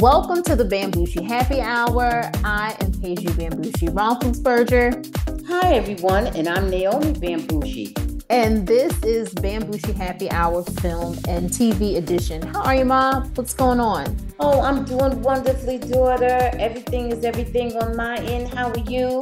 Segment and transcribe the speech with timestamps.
[0.00, 2.30] Welcome to the Bambushi Happy Hour.
[2.42, 5.46] I am Paige Bambushi Roethlisberger.
[5.46, 8.24] Hi, everyone, and I'm Naomi Bambushi.
[8.30, 12.40] And this is Bambushi Happy Hour film and TV edition.
[12.40, 13.30] How are you, Mom?
[13.34, 14.16] What's going on?
[14.38, 16.50] Oh, I'm doing wonderfully, daughter.
[16.54, 18.54] Everything is everything on my end.
[18.54, 19.20] How are you?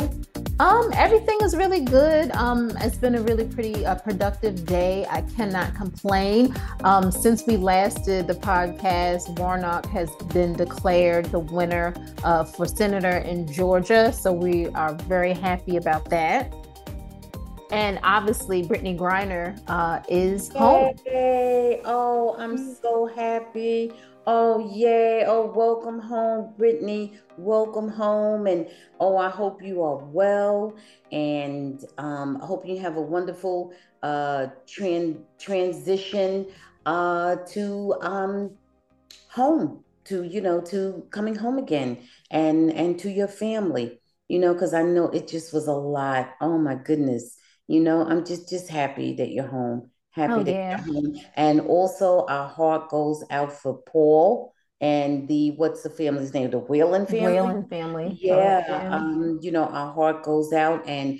[0.60, 2.32] Um, everything is really good.
[2.32, 5.06] Um, it's been a really pretty uh, productive day.
[5.08, 6.52] I cannot complain.
[6.82, 11.94] Um, since we last did the podcast, Warnock has been declared the winner
[12.24, 16.52] uh, for senator in Georgia, so we are very happy about that.
[17.70, 20.96] And obviously, Brittney Griner uh, is home.
[21.04, 23.92] Hey, oh, I'm so happy.
[24.30, 25.24] Oh, yay.
[25.26, 28.46] Oh, welcome home, Brittney, Welcome home.
[28.46, 28.68] And
[29.00, 30.76] oh, I hope you are well.
[31.10, 36.48] And um, I hope you have a wonderful uh, tran- transition
[36.84, 38.58] uh, to um,
[39.30, 43.98] home, to, you know, to coming home again and, and to your family,
[44.28, 46.34] you know, because I know it just was a lot.
[46.42, 47.34] Oh, my goodness.
[47.66, 50.84] You know, I'm just, just happy that you're home Happy oh, to yeah.
[51.36, 56.50] And also, our heart goes out for Paul and the what's the family's name?
[56.50, 57.34] The Whelan family.
[57.34, 58.18] Whelan family.
[58.20, 58.64] Yeah.
[58.66, 58.96] Oh, yeah.
[58.96, 61.18] Um, you know, our heart goes out and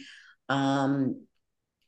[0.49, 1.23] um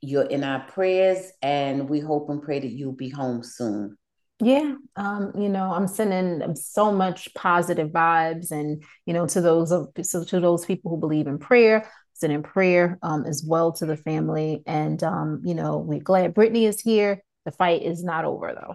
[0.03, 3.97] you're in our prayers and we hope and pray that you'll be home soon.
[4.43, 9.71] Yeah, um, you know, I'm sending so much positive vibes, and you know, to those
[9.71, 11.87] of so to those people who believe in prayer,
[12.29, 14.63] in prayer um, as well to the family.
[14.67, 17.23] And, um, you know, we're glad Brittney is here.
[17.45, 18.75] The fight is not over, though.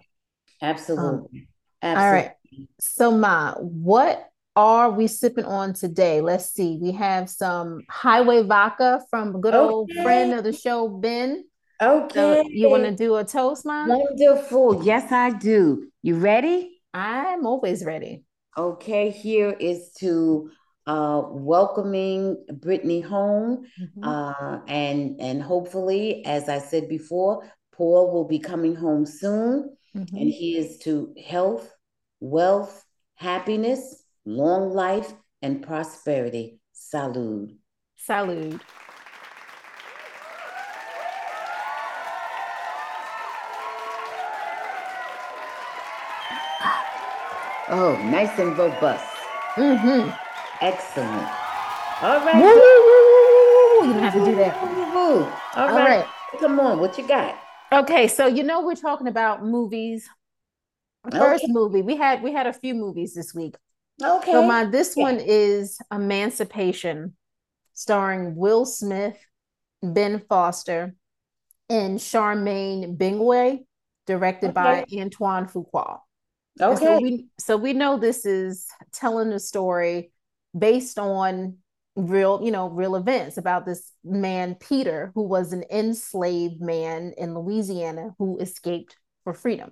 [0.61, 1.39] Absolutely.
[1.41, 1.47] Um,
[1.81, 2.05] Absolutely.
[2.05, 2.31] All right.
[2.79, 6.21] So, Ma, what are we sipping on today?
[6.21, 6.79] Let's see.
[6.81, 9.71] We have some highway vodka from a good okay.
[9.73, 11.43] old friend of the show, Ben.
[11.81, 12.13] Okay.
[12.13, 13.85] So you want to do a toast, Ma?
[13.85, 14.83] Wonderful.
[14.85, 15.89] Yes, I do.
[16.01, 16.81] You ready?
[16.93, 18.23] I'm always ready.
[18.57, 19.09] Okay.
[19.09, 20.49] Here is to
[20.87, 24.03] uh, welcoming Brittney home, mm-hmm.
[24.03, 30.15] uh, and and hopefully, as I said before, Paul will be coming home soon, mm-hmm.
[30.15, 31.73] and he is to health,
[32.19, 32.85] wealth,
[33.15, 36.59] happiness, long life, and prosperity.
[36.73, 37.55] Salud.
[38.07, 38.59] Salud.
[47.67, 49.03] Oh, nice and robust.
[49.55, 50.24] Mm-hmm.
[50.61, 51.27] Excellent.
[52.01, 52.35] All right.
[52.35, 54.55] Woo, woo, woo, you don't have to do that.
[54.57, 55.99] All, All right.
[55.99, 56.07] right.
[56.39, 56.79] Come on.
[56.79, 57.37] What you got?
[57.71, 60.07] Okay, so you know we're talking about movies.
[61.11, 61.53] First okay.
[61.53, 63.55] movie we had we had a few movies this week.
[64.03, 64.31] Okay.
[64.31, 65.03] So my this yeah.
[65.03, 67.15] one is Emancipation,
[67.73, 69.17] starring Will Smith,
[69.83, 70.95] Ben Foster,
[71.69, 73.63] and Charmaine Bingwa,
[74.07, 74.85] directed okay.
[74.89, 75.99] by Antoine Fuqua.
[76.59, 76.85] Okay.
[76.85, 80.11] So we, so we know this is telling the story
[80.57, 81.57] based on
[81.95, 87.33] real, you know, real events about this man, Peter, who was an enslaved man in
[87.33, 89.71] Louisiana who escaped for freedom.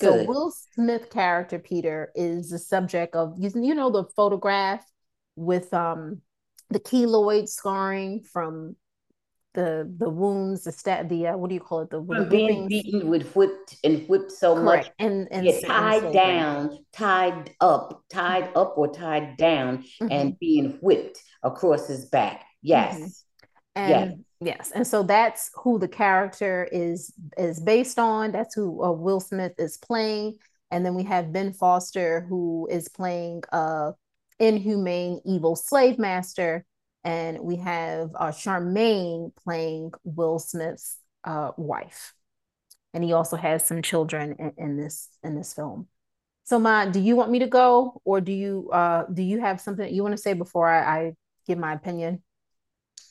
[0.00, 0.24] Good.
[0.24, 4.84] So Will Smith character Peter is the subject of you know the photograph
[5.36, 6.22] with um
[6.70, 8.76] the keloid scarring from
[9.54, 11.90] the the wounds, the stat, the uh, what do you call it?
[11.90, 14.86] The being beaten with whipped and whipped so Correct.
[14.86, 20.08] much, and and yeah, tied down, tied up, tied up or tied down, mm-hmm.
[20.10, 22.44] and being whipped across his back.
[22.62, 23.10] Yes, mm-hmm.
[23.76, 24.58] and yes.
[24.58, 28.32] yes, and so that's who the character is is based on.
[28.32, 30.36] That's who uh, Will Smith is playing,
[30.70, 33.92] and then we have Ben Foster who is playing uh
[34.38, 36.64] inhumane evil slave master
[37.04, 42.14] and we have uh, Charmaine playing Will Smith's uh, wife,
[42.92, 45.88] and he also has some children in, in, this in this film.
[46.44, 49.60] So, Ma, do you want me to go, or do you uh, do you have
[49.60, 51.12] something that you want to say before I, I
[51.46, 52.22] give my opinion?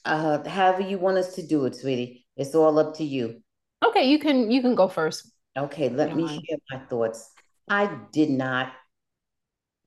[0.06, 2.26] Uh, however you want us to do it, sweetie.
[2.36, 3.42] It's all up to you.
[3.86, 5.32] Okay, you can you can go first.
[5.58, 6.42] Okay, let me mind.
[6.48, 7.32] share my thoughts.
[7.68, 8.72] I did not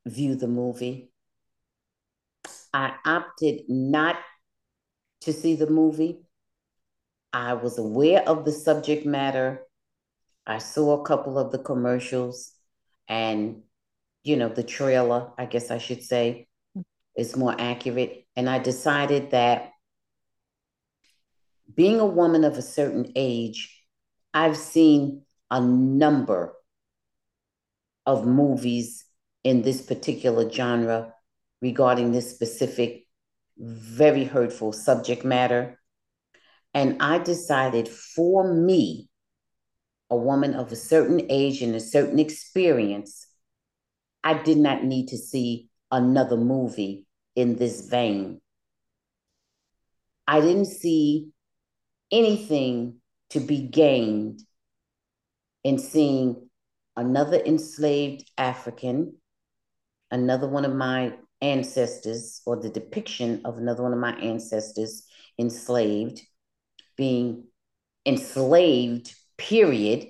[0.06, 1.11] view the movie.
[2.72, 4.16] I opted not
[5.22, 6.22] to see the movie.
[7.32, 9.62] I was aware of the subject matter.
[10.46, 12.52] I saw a couple of the commercials
[13.08, 13.62] and,
[14.24, 16.48] you know, the trailer, I guess I should say,
[17.16, 18.26] is more accurate.
[18.36, 19.70] And I decided that
[21.74, 23.82] being a woman of a certain age,
[24.34, 26.54] I've seen a number
[28.06, 29.04] of movies
[29.44, 31.11] in this particular genre
[31.62, 33.06] regarding this specific,
[33.56, 35.78] very hurtful subject matter.
[36.74, 39.08] And I decided for me,
[40.10, 43.26] a woman of a certain age and a certain experience,
[44.22, 48.42] I did not need to see another movie in this vein.
[50.26, 51.28] I didn't see
[52.10, 52.96] anything
[53.30, 54.42] to be gained
[55.64, 56.50] in seeing
[56.94, 59.16] another enslaved African,
[60.10, 65.04] another one of my ancestors, or the depiction of another one of my ancestors
[65.38, 66.22] enslaved,
[66.96, 67.44] being
[68.06, 70.06] enslaved, period,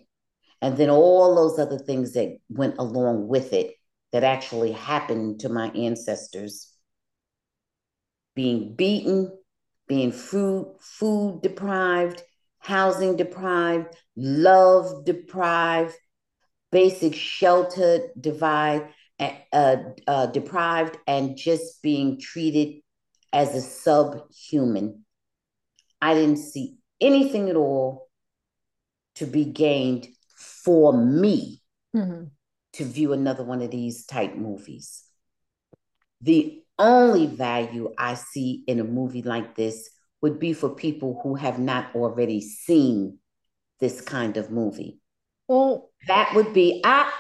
[0.60, 3.74] and then all those other things that went along with it
[4.12, 6.72] that actually happened to my ancestors.
[8.34, 9.36] Being beaten,
[9.88, 12.22] being food, food deprived,
[12.58, 15.94] housing deprived, love deprived,
[16.70, 18.88] basic shelter divide,
[19.52, 19.76] uh,
[20.06, 22.82] uh, deprived, and just being treated
[23.32, 25.04] as a subhuman.
[26.00, 28.08] I didn't see anything at all
[29.16, 31.60] to be gained for me
[31.94, 32.24] mm-hmm.
[32.74, 35.04] to view another one of these type movies.
[36.20, 39.90] The only value I see in a movie like this
[40.20, 43.18] would be for people who have not already seen
[43.80, 45.00] this kind of movie.
[45.48, 47.12] Well, that would be ah,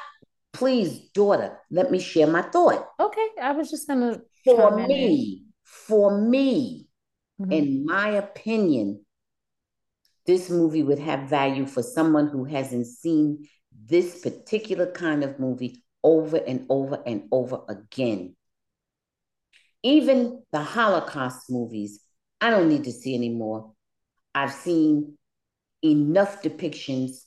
[0.52, 2.88] please, daughter, let me share my thought.
[3.00, 6.88] Okay, I was just gonna for me, for me,
[7.40, 7.52] mm-hmm.
[7.52, 9.04] in my opinion,
[10.26, 13.48] this movie would have value for someone who hasn't seen
[13.86, 18.36] this particular kind of movie over and over and over again.
[19.82, 22.00] Even the Holocaust movies,
[22.40, 23.72] I don't need to see anymore.
[24.34, 25.18] I've seen
[25.82, 27.22] enough depictions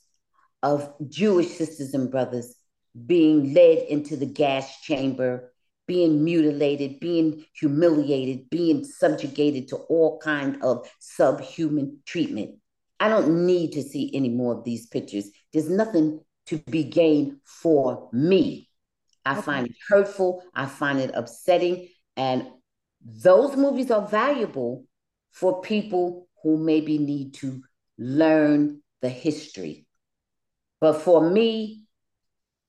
[0.63, 2.54] of Jewish sisters and brothers
[3.06, 5.51] being led into the gas chamber,
[5.88, 12.56] being mutilated, being humiliated, being subjugated to all kind of subhuman treatment.
[13.00, 15.30] I don't need to see any more of these pictures.
[15.51, 18.69] There's nothing to be gained for me.
[19.25, 19.41] I okay.
[19.41, 20.44] find it hurtful.
[20.53, 21.89] I find it upsetting.
[22.15, 22.48] And
[23.03, 24.86] those movies are valuable
[25.31, 27.62] for people who maybe need to
[27.98, 29.86] learn the history.
[30.80, 31.84] But for me,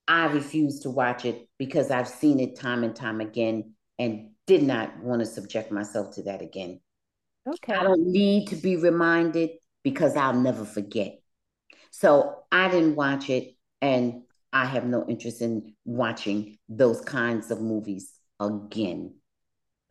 [0.09, 4.63] I refuse to watch it because I've seen it time and time again and did
[4.63, 6.81] not want to subject myself to that again.
[7.47, 7.75] Okay.
[7.75, 9.51] I don't need to be reminded
[9.83, 11.21] because I'll never forget.
[11.91, 14.23] So I didn't watch it, and
[14.53, 19.15] I have no interest in watching those kinds of movies again.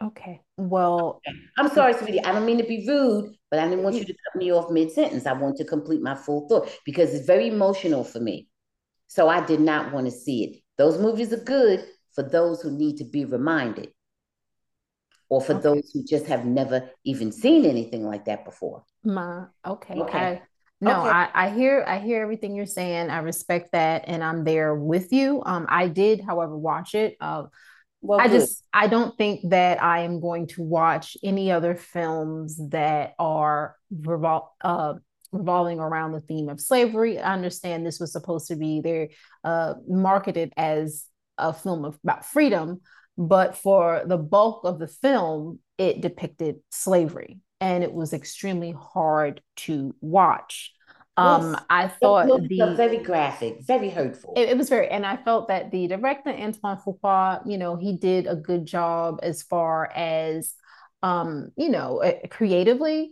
[0.01, 0.41] Okay.
[0.57, 1.21] Well,
[1.57, 2.23] I'm sorry, sweetie.
[2.23, 4.69] I don't mean to be rude, but I didn't want you to cut me off
[4.69, 5.25] mid sentence.
[5.25, 8.47] I want to complete my full thought because it's very emotional for me.
[9.07, 10.61] So I did not want to see it.
[10.77, 13.91] Those movies are good for those who need to be reminded
[15.29, 15.61] or for okay.
[15.61, 18.83] those who just have never even seen anything like that before.
[19.03, 19.95] Ma, okay.
[19.95, 20.17] okay.
[20.17, 20.41] I,
[20.81, 21.09] no, okay.
[21.09, 23.09] I, I hear I hear everything you're saying.
[23.09, 25.41] I respect that and I'm there with you.
[25.45, 27.15] Um, I did, however, watch it.
[27.19, 27.45] Uh,
[28.01, 28.41] well, I good.
[28.41, 33.75] just I don't think that I am going to watch any other films that are
[33.93, 34.95] revol- uh,
[35.35, 37.19] revolving around the theme of slavery.
[37.19, 39.09] I understand this was supposed to be there
[39.43, 41.05] uh, marketed as
[41.37, 42.81] a film of, about freedom,
[43.17, 49.41] but for the bulk of the film, it depicted slavery and it was extremely hard
[49.55, 50.71] to watch.
[51.17, 51.63] Um, yes.
[51.69, 54.33] I thought the very graphic, very hurtful.
[54.35, 57.97] It, it, was very, and I felt that the director Antoine Fuqua, you know, he
[57.97, 60.53] did a good job as far as,
[61.03, 63.11] um, you know, uh, creatively.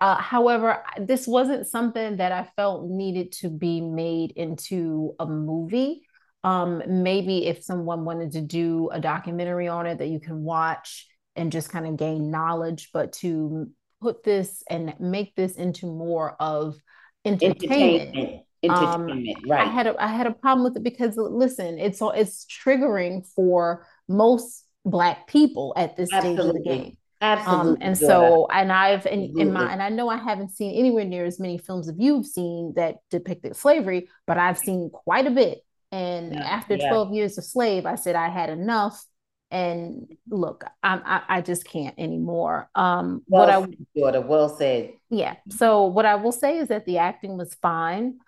[0.00, 6.02] Uh, however, this wasn't something that I felt needed to be made into a movie
[6.42, 11.06] um maybe if someone wanted to do a documentary on it that you can watch
[11.36, 13.68] and just kind of gain knowledge but to
[14.00, 16.76] put this and make this into more of
[17.24, 18.42] entertainment, entertainment.
[18.62, 19.66] Entertainment, um, right.
[19.66, 23.86] I had a I had a problem with it because listen, it's it's triggering for
[24.08, 26.42] most black people at this Absolutely.
[26.42, 26.96] stage of the game.
[27.20, 27.70] Absolutely.
[27.70, 31.04] Um, and so, and I've, and in my, and I know I haven't seen anywhere
[31.04, 35.30] near as many films as you've seen that depicted slavery, but I've seen quite a
[35.30, 35.62] bit
[35.92, 36.88] and yeah, after yeah.
[36.88, 39.04] 12 years of slave, I said I had enough.
[39.50, 42.70] And look, I'm, I, I just can't anymore.
[42.76, 44.92] Um, well, what I daughter, well said.
[45.10, 45.34] Yeah.
[45.48, 48.20] So what I will say is that the acting was fine.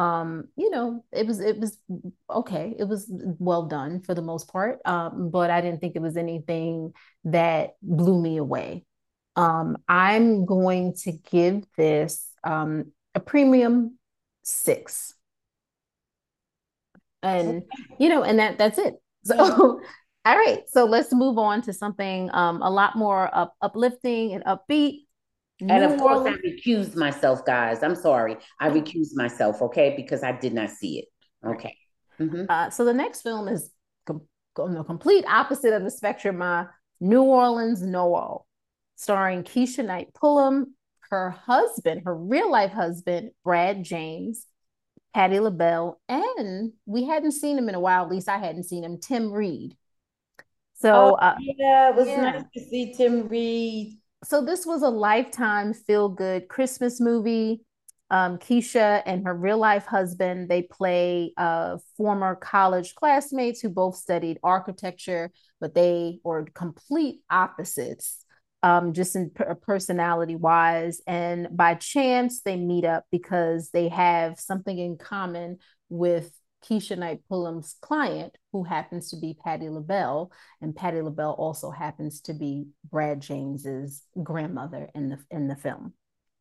[0.00, 1.76] Um, you know, it was it was
[2.30, 2.74] okay.
[2.78, 4.78] It was well done for the most part.
[4.86, 8.86] Um, but I didn't think it was anything that blew me away.
[9.36, 13.98] Um, I'm going to give this um, a premium
[14.42, 15.14] six
[17.22, 17.62] and
[17.98, 19.36] you know and that that's it so
[20.24, 24.42] all right so let's move on to something um a lot more up, uplifting and
[24.44, 25.00] upbeat
[25.60, 30.32] and of course i recused myself guys i'm sorry i recused myself okay because i
[30.32, 31.04] did not see it
[31.46, 31.76] okay
[32.18, 32.44] mm-hmm.
[32.48, 33.70] uh, so the next film is
[34.06, 34.22] com-
[34.58, 36.66] on the complete opposite of the spectrum, my
[37.00, 38.46] New Orleans Noel,
[38.96, 40.74] starring Keshia Knight Pulliam,
[41.10, 44.46] her husband, her real life husband, Brad James,
[45.14, 48.04] Patti LaBelle, and we hadn't seen him in a while.
[48.04, 49.76] At least I hadn't seen him, Tim Reid.
[50.74, 52.20] So oh, uh, yeah, it was yeah.
[52.22, 53.98] nice to see Tim Reid.
[54.24, 57.62] So this was a lifetime feel good Christmas movie.
[58.10, 63.94] Um, Keshia and her real life husband, they play uh, former college classmates who both
[63.94, 68.24] studied architecture, but they were complete opposites
[68.64, 71.00] um, just in per- personality wise.
[71.06, 75.58] And by chance, they meet up because they have something in common
[75.88, 76.32] with
[76.68, 82.20] Keshia Knight Pulliam's client, who happens to be Patti LaBelle, and Patti LaBelle also happens
[82.22, 85.94] to be Brad James's grandmother in the in the film.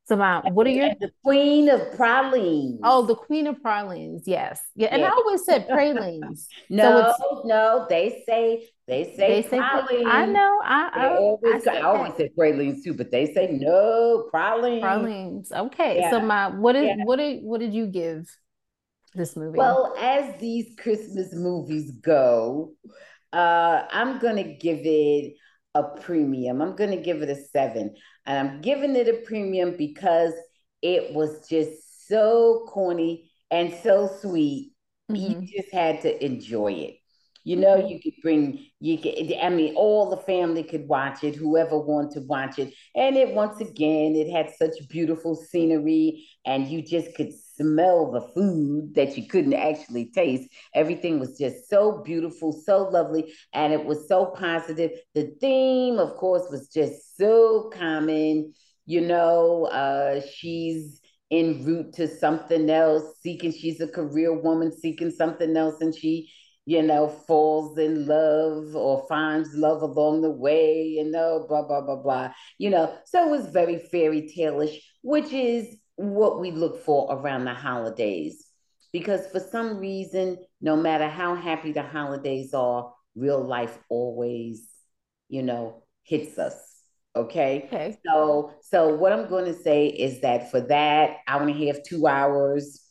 [0.10, 2.80] So, my, what are your the Queen of Pralines?
[2.84, 4.88] Oh, the Queen of Pralines, yes, yeah.
[4.88, 6.48] And I always said pralines.
[6.72, 10.08] no, so no, they say they say, they say pralines.
[10.08, 10.60] I know.
[10.64, 14.82] I, I always, I, I always say pralines too, but they say no pralines.
[14.82, 15.52] Pralines.
[15.52, 16.00] Okay.
[16.00, 16.10] Yeah.
[16.10, 17.04] So my what is yeah.
[17.04, 18.36] what did what did you give
[19.16, 19.58] this movie?
[19.58, 22.74] Well, as these Christmas movies go,
[23.34, 25.34] uh, I'm gonna give it
[25.76, 26.62] a premium.
[26.62, 27.96] I'm gonna give it a seven.
[28.26, 30.34] And I'm giving it a premium because
[30.82, 34.74] it was just so corny and so sweet.
[35.12, 35.42] Mm-hmm.
[35.42, 36.96] You just had to enjoy it.
[37.44, 37.88] You know, mm-hmm.
[37.88, 42.12] you could bring you could I mean all the family could watch it, whoever wanted
[42.14, 42.74] to watch it.
[42.96, 48.22] And it once again, it had such beautiful scenery, and you just could smell the
[48.22, 50.50] food that you couldn't actually taste.
[50.74, 54.92] Everything was just so beautiful, so lovely, and it was so positive.
[55.14, 58.54] The theme, of course, was just so common.
[58.86, 61.02] You know, uh, she's
[61.32, 66.30] en route to something else, seeking, she's a career woman seeking something else, and she
[66.70, 71.82] you know, falls in love or finds love along the way, you know, blah, blah,
[71.82, 72.30] blah, blah.
[72.60, 77.44] You know, so it was very fairy tale-ish, which is what we look for around
[77.46, 78.46] the holidays.
[78.94, 84.68] Because for some reason, no matter how happy the holidays are, real life always,
[85.28, 86.56] you know, hits us.
[87.16, 87.66] Okay.
[87.68, 87.98] Okay.
[88.06, 91.84] So, so what I'm going to say is that for that hour and a half,
[91.84, 92.82] two hours,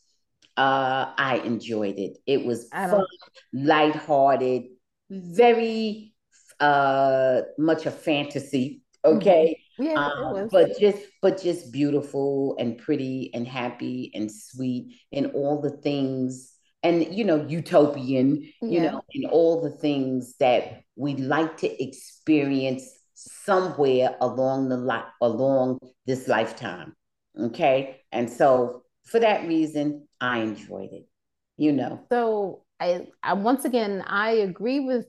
[0.56, 2.18] uh, I enjoyed it.
[2.26, 3.06] It was fun,
[3.54, 4.64] lighthearted,
[5.08, 6.14] very
[6.60, 8.82] uh, much a fantasy.
[9.04, 9.56] Okay.
[9.56, 9.67] Mm-hmm.
[9.78, 15.60] Yeah, um, but just but just beautiful and pretty and happy and sweet and all
[15.60, 18.68] the things and you know utopian yeah.
[18.68, 25.12] you know and all the things that we like to experience somewhere along the li-
[25.20, 26.92] along this lifetime
[27.38, 31.08] okay and so for that reason, I enjoyed it.
[31.56, 32.00] You know.
[32.10, 35.06] So I, I once again I agree with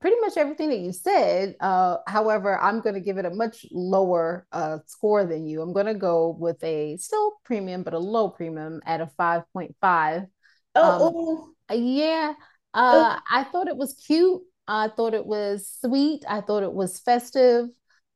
[0.00, 1.56] pretty much everything that you said.
[1.60, 5.62] Uh, however, I'm going to give it a much lower uh, score than you.
[5.62, 10.26] I'm going to go with a still premium, but a low premium at a 5.5.
[10.74, 12.34] Oh, um, yeah.
[12.74, 13.18] Uh, oh.
[13.30, 14.42] I thought it was cute.
[14.66, 16.24] I thought it was sweet.
[16.28, 17.68] I thought it was festive.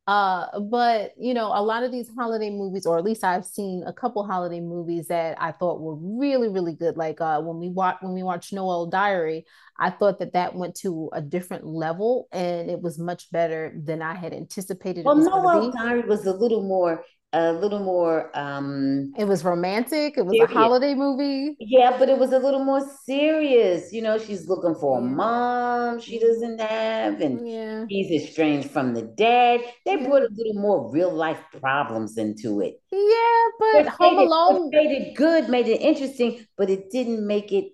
[0.07, 3.83] Uh, but you know, a lot of these holiday movies, or at least I've seen
[3.87, 6.97] a couple holiday movies that I thought were really, really good.
[6.97, 9.47] Like uh, when we watch when we watched Noel Diary,
[9.79, 14.01] I thought that that went to a different level, and it was much better than
[14.01, 15.05] I had anticipated.
[15.05, 17.03] Well, Noel Diary was a little more
[17.37, 20.51] a little more um it was romantic it was serious.
[20.51, 21.55] a holiday movie.
[21.61, 26.01] Yeah but it was a little more serious you know she's looking for a mom
[26.01, 27.85] she doesn't have and yeah.
[27.89, 29.61] he's estranged from the dad.
[29.85, 32.81] They brought a little more real life problems into it.
[32.91, 37.53] Yeah but, but home alone made it good made it interesting but it didn't make
[37.53, 37.67] it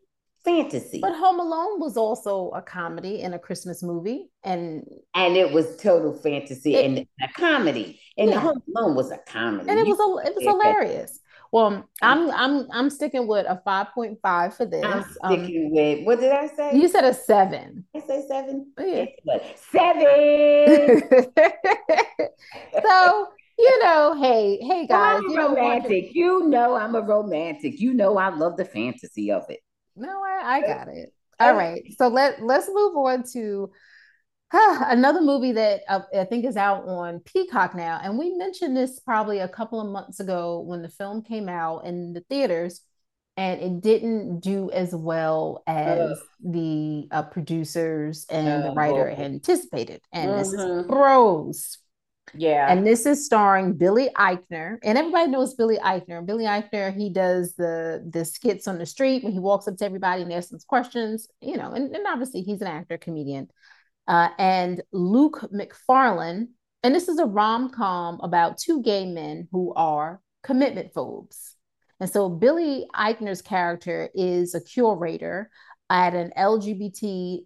[0.44, 1.00] fantasy.
[1.00, 4.84] But Home Alone was also a comedy and a Christmas movie, and
[5.14, 8.00] and it was total fantasy it, and a comedy.
[8.18, 8.40] And yeah.
[8.40, 11.20] Home Alone was a comedy, and it was a, it was hilarious.
[11.52, 14.84] Well, I'm I'm I'm sticking with a five point five for this.
[14.84, 16.76] I'm um, sticking um, with what did I say?
[16.76, 17.84] You said a seven.
[17.94, 18.72] I say seven.
[18.78, 19.06] Yeah.
[19.70, 21.02] Seven.
[22.82, 26.04] so you know, hey, hey guys, I'm you romantic.
[26.04, 27.78] Know, you know, I'm a romantic.
[27.78, 29.61] You know, I love the fantasy of it.
[29.96, 31.12] No, I, I got it.
[31.40, 31.82] All right.
[31.99, 33.70] So let let's move on to
[34.52, 38.00] huh, another movie that uh, I think is out on Peacock now.
[38.02, 41.84] And we mentioned this probably a couple of months ago when the film came out
[41.84, 42.82] in the theaters
[43.37, 50.02] and it didn't do as well as the uh, producers and the writer had anticipated.
[50.12, 50.38] And mm-hmm.
[50.38, 50.88] this is mm-hmm.
[50.88, 51.78] Bros.
[52.34, 52.66] Yeah.
[52.70, 54.78] And this is starring Billy Eichner.
[54.82, 56.24] And everybody knows Billy Eichner.
[56.24, 59.84] Billy Eichner, he does the the skits on the street when he walks up to
[59.84, 63.48] everybody and asks them questions, you know, and, and obviously he's an actor, comedian.
[64.08, 66.48] Uh, and Luke Macfarlane.
[66.82, 71.56] and this is a rom-com about two gay men who are commitment phobes.
[72.00, 75.50] And so Billy Eichner's character is a curator
[75.88, 77.44] at an LGBTQIA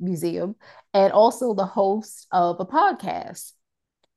[0.00, 0.56] museum
[0.94, 3.52] and also the host of a podcast.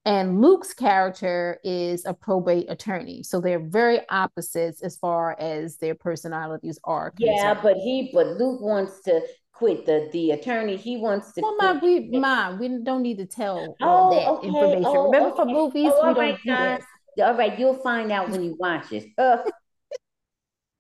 [0.05, 3.23] And Luke's character is a probate attorney.
[3.23, 7.11] So they're very opposites as far as their personalities are.
[7.11, 7.37] Concerned.
[7.37, 9.21] Yeah, but he but Luke wants to
[9.53, 10.75] quit the the attorney.
[10.75, 11.41] He wants to.
[11.41, 14.47] Well, my we mom, we don't need to tell all oh, that okay.
[14.47, 14.85] information.
[14.85, 15.35] Oh, Remember, okay.
[15.37, 16.81] for movies, oh, we don't right, do that.
[17.21, 19.05] All right, you'll find out when you watch it.
[19.17, 19.37] Uh,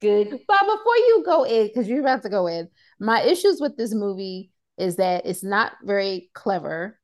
[0.01, 0.31] good.
[0.31, 2.67] But before you go in, because you're about to go in,
[2.99, 6.99] my issues with this movie is that it's not very clever,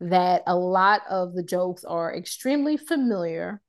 [0.00, 3.60] that a lot of the jokes are extremely familiar.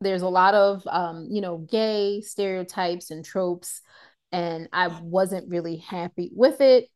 [0.00, 3.80] There's a lot of, um, you know, gay stereotypes and tropes,
[4.32, 6.88] and I wasn't really happy with it.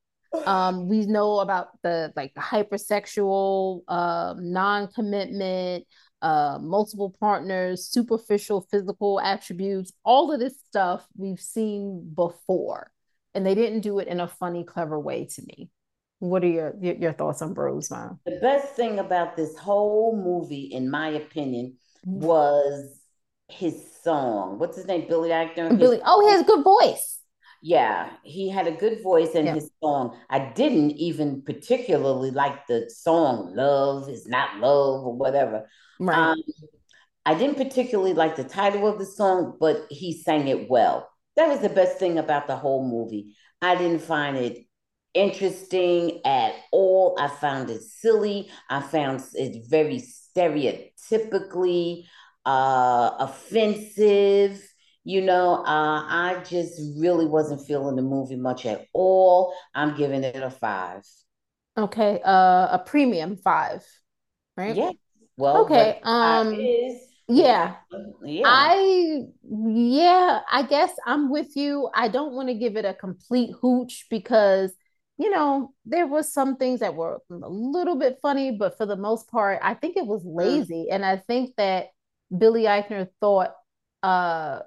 [0.47, 5.85] Um, we know about the like the hypersexual, uh, non-commitment,
[6.23, 12.91] uh, multiple partners, superficial physical attributes, all of this stuff we've seen before.
[13.37, 15.71] And they didn't do it in a funny, clever way to me.
[16.21, 18.19] What are your your, thoughts on Bros, Mom?
[18.25, 21.77] The best thing about this whole movie, in my opinion,
[22.07, 22.25] mm-hmm.
[22.25, 22.99] was
[23.49, 24.59] his song.
[24.59, 25.07] What's his name?
[25.07, 25.79] Billy Eichner.
[25.79, 26.01] Billy.
[26.05, 27.21] Oh, he has a good voice.
[27.63, 29.55] Yeah, he had a good voice in yeah.
[29.55, 30.19] his song.
[30.31, 35.69] I didn't even particularly like the song "Love Is Not Love" or whatever.
[36.01, 36.17] Right.
[36.17, 36.43] Um,
[37.27, 41.11] I didn't particularly like the title of the song, but he sang it well.
[41.37, 43.35] That was the best thing about the whole movie.
[43.61, 44.67] I didn't find it
[45.15, 47.17] interesting at all.
[47.19, 48.51] I found it silly.
[48.71, 52.05] I found it very stereotypically
[52.45, 54.63] uh, offensive.
[55.05, 59.55] You know, uh, I just really wasn't feeling the movie much at all.
[59.75, 61.03] I'm giving it a five.
[61.79, 63.87] Okay, uh, a premium five,
[64.57, 64.77] right?
[64.77, 64.91] Yeah,
[65.37, 66.01] well, okay.
[66.03, 67.75] Um, is, yeah.
[68.23, 68.43] yeah.
[68.45, 71.91] I yeah, I guess I'm with you.
[71.95, 74.73] I don't want to give it a complete hooch because
[75.19, 78.97] you know, there was some things that were a little bit funny, but for the
[78.97, 80.37] most part, I think it was mm.
[80.37, 80.89] lazy.
[80.91, 81.87] And I think that
[82.37, 83.55] Billy Eichner thought
[84.03, 84.61] uh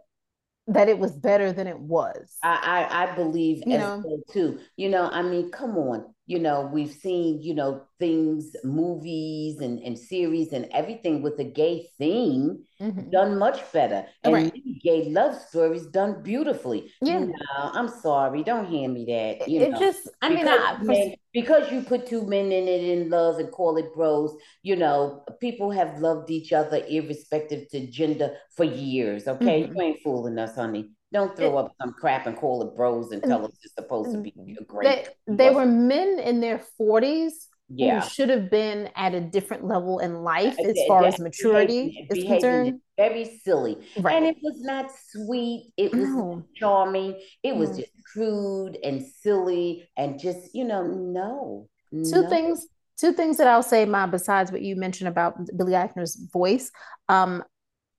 [0.67, 2.37] that it was better than it was.
[2.43, 4.03] I I, I believe you know?
[4.31, 4.59] too.
[4.75, 9.79] You know, I mean, come on you know, we've seen, you know, things, movies and,
[9.79, 13.09] and series and everything with a gay theme mm-hmm.
[13.09, 14.05] done much better.
[14.23, 14.53] And right.
[14.83, 16.91] gay love stories done beautifully.
[17.01, 17.21] Yeah.
[17.21, 19.49] Know, I'm sorry, don't hand me that.
[19.49, 22.83] You it know, just, I mean, I, men, because you put two men in it
[22.83, 27.87] in love and call it bros, you know, people have loved each other irrespective to
[27.87, 29.27] gender for years.
[29.27, 29.63] Okay.
[29.63, 29.75] Mm-hmm.
[29.75, 30.91] You ain't fooling us, honey.
[31.11, 34.11] Don't throw it, up some crap and call it bros and tell us it's supposed
[34.11, 34.45] to mm-hmm.
[34.45, 35.09] be a great.
[35.27, 37.31] They, they were men in their 40s
[37.69, 38.01] yeah.
[38.01, 42.07] who should have been at a different level in life uh, as far as maturity
[42.11, 42.81] is concerned.
[42.97, 43.77] Very silly.
[43.99, 44.15] Right.
[44.15, 45.71] And it was not sweet.
[45.77, 46.45] It was no.
[46.55, 47.19] charming.
[47.43, 47.77] It was mm.
[47.77, 51.69] just crude and silly and just, you know, no.
[51.91, 52.29] Two no.
[52.29, 52.67] things
[52.99, 56.69] two things that I'll say, Ma, besides what you mentioned about Billy Eichner's voice.
[57.07, 57.43] Um,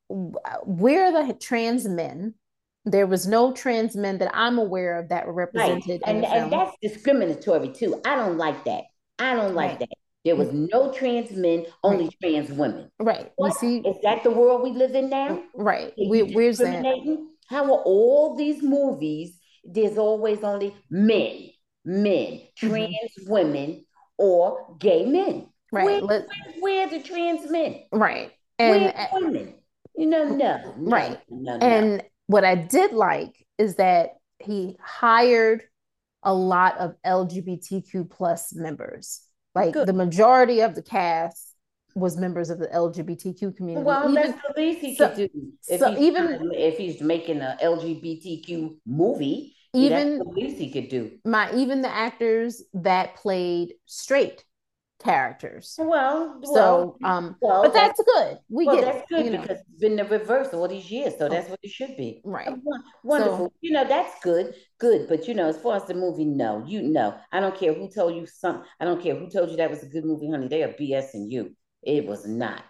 [0.08, 2.34] we're uh, the trans men
[2.84, 6.02] there was no trans men that I'm aware of that were represented.
[6.06, 6.14] Right.
[6.16, 8.00] And, and that's discriminatory too.
[8.04, 8.84] I don't like that.
[9.18, 9.78] I don't like right.
[9.80, 9.88] that.
[10.24, 12.16] There was no trans men, only right.
[12.22, 12.90] trans women.
[12.98, 13.32] Right.
[13.36, 13.54] What?
[13.54, 15.42] see, is that the world we live in now?
[15.54, 15.94] Right.
[15.96, 19.38] We, we're saying how are all these movies?
[19.64, 21.50] There's always only men,
[21.84, 22.68] men, mm-hmm.
[22.68, 23.32] trans mm-hmm.
[23.32, 23.84] women,
[24.18, 25.48] or gay men.
[25.72, 25.84] Right.
[25.84, 26.26] Where, where,
[26.60, 27.82] where the trans men?
[27.90, 28.32] Right.
[28.58, 29.54] And where women?
[29.96, 31.18] You know, no, no right.
[31.28, 31.66] No, no.
[31.66, 35.64] And what I did like is that he hired
[36.22, 39.22] a lot of LGBTQ plus members.
[39.54, 39.88] Like Good.
[39.88, 41.56] the majority of the cast
[41.96, 43.84] was members of the LGBTQ community.
[43.84, 45.28] Well, even, that's the least he so, could do.
[45.68, 50.70] If so he's, even if he's making an LGBTQ movie, even that's the least he
[50.70, 51.10] could do.
[51.24, 54.44] My even the actors that played straight
[55.02, 55.74] characters.
[55.78, 58.38] Well, so well, um, well, but that's, that's good.
[58.48, 59.54] We well, get that's good it, because know.
[59.54, 62.20] it's been the reverse all these years, so that's what it should be.
[62.24, 62.48] Right.
[63.02, 63.46] Wonderful.
[63.46, 64.54] So, you know, that's good.
[64.78, 67.72] Good, but you know, as far as the movie, no, you know, I don't care
[67.72, 68.64] who told you something.
[68.80, 70.48] I don't care who told you that was a good movie, honey.
[70.48, 71.54] They are BSing you.
[71.82, 72.62] It was not.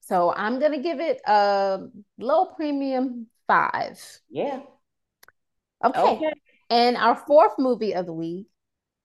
[0.00, 1.80] So I'm gonna give it a
[2.18, 4.00] low premium five.
[4.30, 4.60] Yeah.
[5.84, 6.00] Okay.
[6.00, 6.32] okay.
[6.70, 8.48] And our fourth movie of the week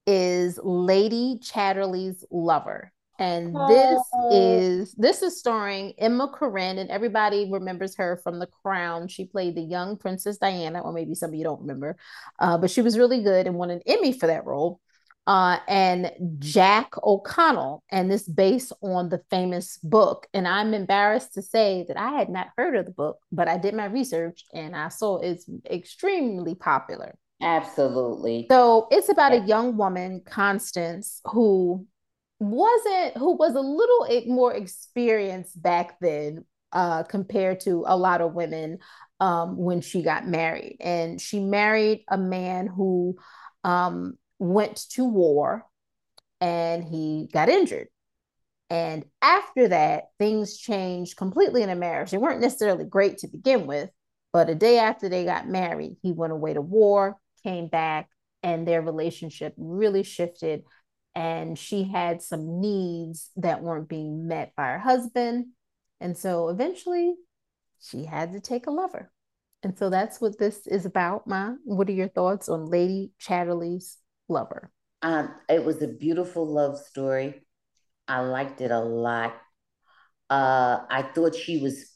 [0.06, 2.92] is Lady Chatterley's Lover.
[3.20, 4.30] And this oh.
[4.32, 9.08] is this is starring Emma Corrin, and everybody remembers her from The Crown.
[9.08, 11.96] She played the young Princess Diana, or maybe some of you don't remember,
[12.40, 14.80] uh, but she was really good and won an Emmy for that role.
[15.26, 20.28] Uh, and Jack O'Connell, and this based on the famous book.
[20.34, 23.58] And I'm embarrassed to say that I had not heard of the book, but I
[23.58, 27.16] did my research and I saw it's extremely popular.
[27.44, 28.48] Absolutely.
[28.50, 29.44] So it's about yeah.
[29.44, 31.86] a young woman, Constance, who
[32.40, 38.34] wasn't who was a little more experienced back then uh, compared to a lot of
[38.34, 38.80] women
[39.20, 40.78] um, when she got married.
[40.80, 43.18] And she married a man who
[43.64, 45.66] um, went to war
[46.42, 47.88] and he got injured.
[48.70, 52.12] And after that, things changed completely in a marriage.
[52.12, 53.90] They weren't necessarily great to begin with,
[54.32, 58.10] but a day after they got married, he went away to war, came back,
[58.42, 60.64] and their relationship really shifted
[61.16, 65.48] and she had some needs that weren't being met by her husband.
[66.00, 67.16] And so eventually
[67.80, 69.12] she had to take a lover.
[69.62, 71.52] And so that's what this is about, Ma.
[71.64, 74.72] What are your thoughts on Lady Chatterley's lover?
[75.02, 77.46] Um, it was a beautiful love story.
[78.08, 79.36] I liked it a lot.
[80.30, 81.90] Uh, I thought she was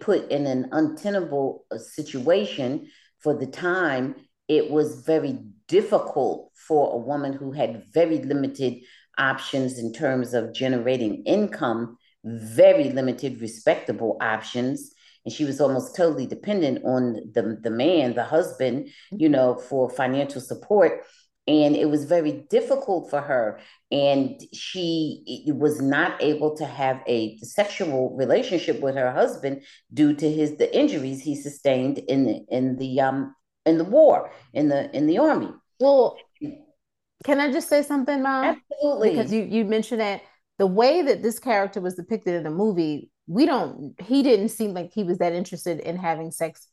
[0.00, 2.88] put in an untenable uh, situation
[3.20, 4.16] for the time
[4.48, 8.78] it was very difficult for a woman who had very limited
[9.18, 14.92] options in terms of generating income, very limited respectable options.
[15.24, 19.90] And she was almost totally dependent on the, the man, the husband, you know, for
[19.90, 21.04] financial support.
[21.48, 23.60] And it was very difficult for her.
[23.90, 30.30] And she was not able to have a sexual relationship with her husband due to
[30.30, 33.34] his the injuries he sustained in the in the um
[33.66, 35.50] in the war in the in the army.
[35.80, 36.16] Well,
[37.24, 38.62] can I just say something, Mom?
[38.72, 39.10] Absolutely.
[39.10, 40.22] Because you you mentioned that
[40.58, 43.94] the way that this character was depicted in the movie, we don't.
[44.00, 46.68] He didn't seem like he was that interested in having sex.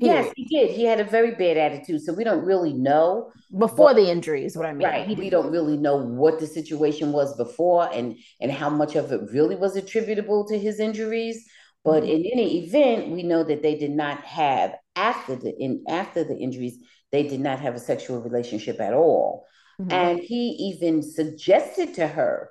[0.00, 0.24] Period.
[0.24, 0.70] Yes, he did.
[0.70, 4.44] He had a very bad attitude, so we don't really know before but, the injury
[4.44, 4.86] is what I mean.
[4.86, 5.18] Right.
[5.18, 9.20] We don't really know what the situation was before and and how much of it
[9.32, 11.46] really was attributable to his injuries.
[11.84, 12.12] But mm-hmm.
[12.12, 16.36] in any event, we know that they did not have after the in after the
[16.36, 16.78] injuries,
[17.10, 19.46] they did not have a sexual relationship at all.
[19.80, 19.92] Mm-hmm.
[19.92, 22.50] And he even suggested to her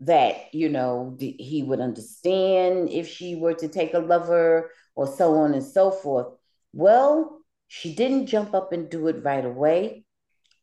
[0.00, 5.34] that you know he would understand if she were to take a lover or so
[5.36, 6.26] on and so forth.
[6.72, 10.04] Well, she didn't jump up and do it right away,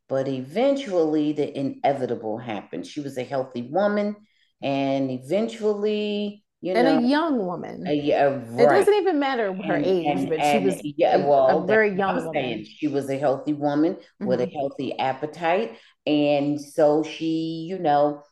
[0.08, 2.86] but eventually the inevitable happened.
[2.86, 4.16] She was a healthy woman,
[4.62, 7.86] and eventually you and know, a young woman.
[7.86, 8.60] A, yeah, right.
[8.60, 11.68] It doesn't even matter her and, age, and, but and, she was yeah, well, a
[11.68, 12.66] very young woman.
[12.66, 14.26] She was a healthy woman mm-hmm.
[14.26, 14.58] with a mm-hmm.
[14.58, 18.24] healthy appetite, and so she, you know,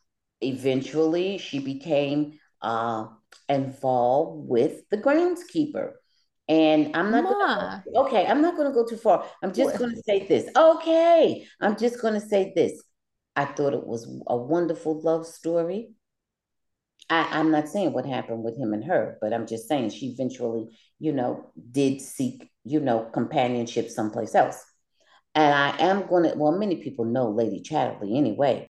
[0.41, 3.05] eventually she became uh,
[3.47, 5.91] involved with the groundskeeper.
[6.49, 8.25] And I'm not gonna, okay.
[8.25, 9.25] I'm not going to go too far.
[9.43, 10.49] I'm just going to say this.
[10.57, 12.81] Okay, I'm just going to say this.
[13.35, 15.91] I thought it was a wonderful love story.
[17.09, 20.07] I, am not saying what happened with him and her, but I'm just saying she
[20.07, 24.63] eventually, you know, did seek, you know, companionship someplace else.
[25.35, 28.67] And I am going to, well, many people know Lady Chatterley anyway.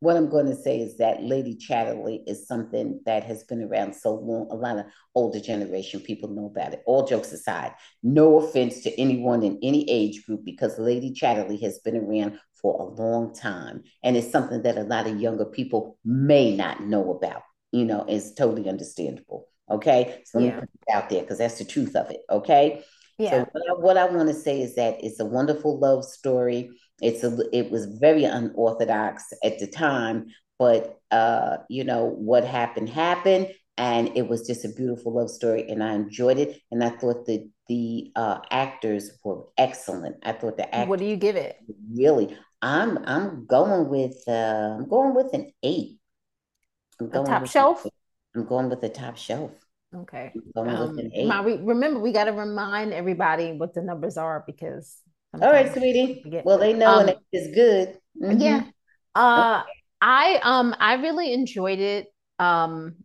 [0.00, 3.94] What I'm going to say is that Lady Chatterley is something that has been around
[3.94, 4.48] so long.
[4.50, 6.82] A lot of older generation people know about it.
[6.84, 11.78] All jokes aside, no offense to anyone in any age group because Lady Chatterley has
[11.78, 13.84] been around for a long time.
[14.02, 18.04] And it's something that a lot of younger people may not know about you know,
[18.08, 19.48] is totally understandable.
[19.70, 20.22] Okay.
[20.26, 20.54] So yeah.
[20.54, 22.20] me put it out there because that's the truth of it.
[22.30, 22.82] Okay.
[23.18, 23.30] Yeah.
[23.30, 26.70] So what I, what I want to say is that it's a wonderful love story.
[27.00, 30.26] It's a it was very unorthodox at the time,
[30.58, 33.48] but uh, you know, what happened happened
[33.78, 37.26] and it was just a beautiful love story and I enjoyed it and I thought
[37.26, 40.16] the the uh, actors were excellent.
[40.22, 41.56] I thought the actors What do you give it?
[41.92, 45.98] Really, I'm I'm going with uh, I'm going with an eight.
[47.00, 47.82] I'm going top shelf.
[47.82, 47.90] The,
[48.34, 49.52] I'm going with the top shelf.
[49.94, 50.32] Okay.
[50.56, 54.98] Um, my, remember, we got to remind everybody what the numbers are because.
[55.34, 56.22] All right, sweetie.
[56.44, 57.98] Well, they know um, it's good.
[58.20, 58.40] Mm-hmm.
[58.40, 58.64] Yeah.
[59.14, 59.72] Uh, okay.
[60.00, 62.08] I um I really enjoyed it.
[62.38, 62.96] Um,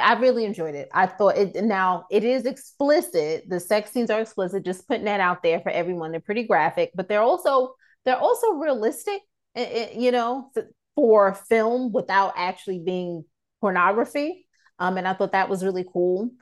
[0.00, 0.88] I really enjoyed it.
[0.92, 1.54] I thought it.
[1.62, 3.44] Now it is explicit.
[3.48, 4.64] The sex scenes are explicit.
[4.64, 6.10] Just putting that out there for everyone.
[6.10, 9.20] They're pretty graphic, but they're also they're also realistic.
[9.54, 10.50] It, it, you know,
[10.98, 13.24] for film without actually being
[13.60, 14.48] pornography.
[14.80, 16.32] Um, and I thought that was really cool.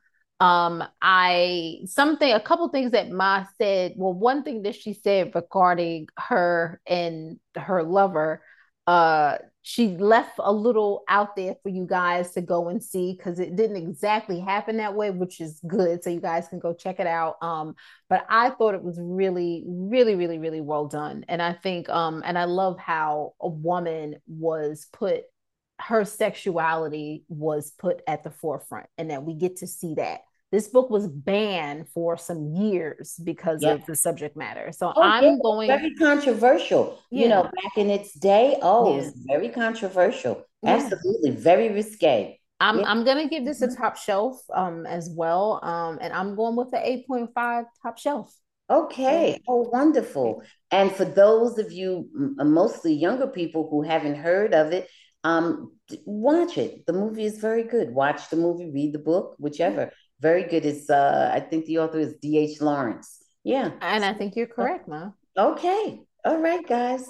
[0.40, 3.92] Um, I something a couple things that Ma said.
[3.96, 8.42] Well, one thing that she said regarding her and her lover,
[8.86, 9.36] uh,
[9.68, 13.57] she left a little out there for you guys to go and see because it
[13.57, 16.05] didn't exactly happen that way, which is good.
[16.05, 17.35] So you guys can go check it out.
[17.42, 17.74] Um,
[18.09, 21.24] but I thought it was really, really, really, really well done.
[21.26, 25.22] And I think, um, and I love how a woman was put,
[25.81, 30.20] her sexuality was put at the forefront, and that we get to see that
[30.52, 34.70] this book was banned for some years because of the subject matter.
[34.72, 37.02] So oh, I'm yeah, going very controversial.
[37.11, 37.22] Yeah.
[37.22, 40.44] You know, back in its day, oh, very controversial.
[40.64, 42.38] Absolutely, very risque.
[42.61, 43.82] I'm I'm gonna give this a mm-hmm.
[43.82, 45.61] top shelf um as well.
[45.62, 48.35] Um, and I'm going with the 8.5 top shelf.
[48.68, 49.40] Okay.
[49.46, 50.42] Oh, wonderful.
[50.70, 54.88] And for those of you, mostly younger people who haven't heard of it,
[55.22, 55.72] um,
[56.04, 56.85] watch it.
[56.87, 57.90] The movie is very good.
[57.90, 59.92] Watch the movie, read the book, whichever.
[60.20, 60.64] Very good.
[60.64, 62.61] It's uh I think the author is D.H.
[62.61, 63.22] Lawrence.
[63.44, 63.70] Yeah.
[63.81, 65.11] And I think you're correct, Ma.
[65.37, 66.00] Okay.
[66.24, 67.09] All right, guys.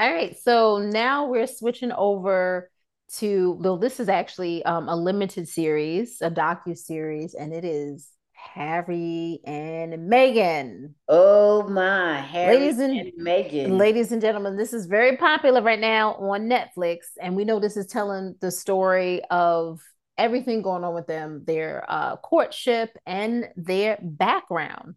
[0.00, 0.36] All right.
[0.38, 2.70] So now we're switching over
[3.16, 8.08] to well, this is actually um, a limited series, a docu series, and it is
[8.32, 10.94] Harry and Meghan.
[11.08, 13.78] Oh my, Harry ladies and, and Meghan.
[13.78, 17.76] Ladies and gentlemen, this is very popular right now on Netflix, and we know this
[17.76, 19.80] is telling the story of
[20.16, 24.94] everything going on with them, their uh, courtship and their background.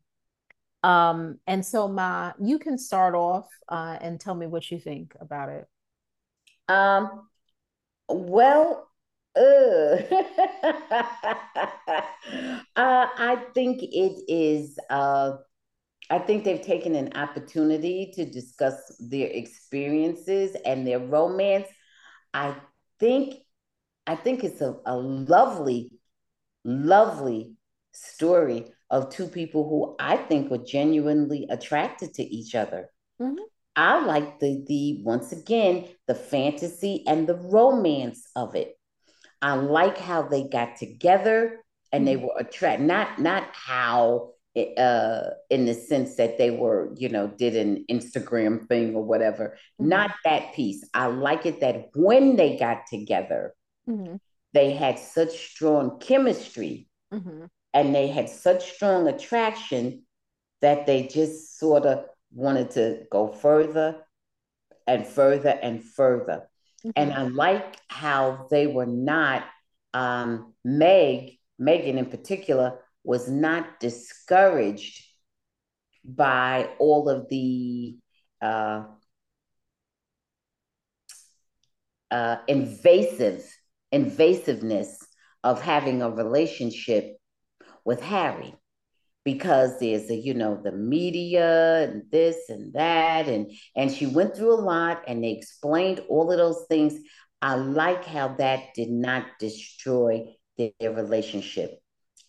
[0.84, 5.16] Um, and so, Ma, you can start off uh, and tell me what you think
[5.20, 5.68] about it.
[6.70, 7.28] Um,
[8.08, 8.88] well,
[9.36, 9.40] uh,
[12.76, 14.80] uh, I think it is.
[14.90, 15.38] Uh,
[16.10, 21.68] I think they've taken an opportunity to discuss their experiences and their romance.
[22.34, 22.56] I
[23.00, 23.36] think
[24.08, 25.92] I think it's a, a lovely,
[26.64, 27.56] lovely
[27.92, 32.90] story of two people who I think were genuinely attracted to each other.
[33.22, 33.44] Mm-hmm.
[33.76, 38.76] I like the the once again the fantasy and the romance of it.
[39.42, 42.06] I like how they got together and mm-hmm.
[42.06, 42.88] they were attracted.
[42.88, 47.86] Not not how it, uh in the sense that they were you know did an
[47.92, 49.58] Instagram thing or whatever.
[49.80, 49.90] Mm-hmm.
[49.90, 50.84] Not that piece.
[50.94, 53.54] I like it that when they got together,
[53.88, 54.16] Mm-hmm.
[54.54, 57.46] They had such strong chemistry mm-hmm.
[57.74, 60.04] and they had such strong attraction
[60.62, 64.04] that they just sort of wanted to go further
[64.86, 66.50] and further and further.
[66.86, 66.90] Mm-hmm.
[66.96, 69.46] And I like how they were not,
[69.94, 75.04] um, Meg, Meghan in particular, was not discouraged
[76.04, 77.98] by all of the
[78.42, 78.84] uh,
[82.12, 83.46] uh, invasive
[83.94, 84.96] invasiveness
[85.44, 87.18] of having a relationship
[87.86, 88.54] with Harry
[89.24, 93.28] because there's a you know the media and this and that.
[93.28, 96.98] And and she went through a lot and they explained all of those things.
[97.42, 101.78] I like how that did not destroy their, relationship.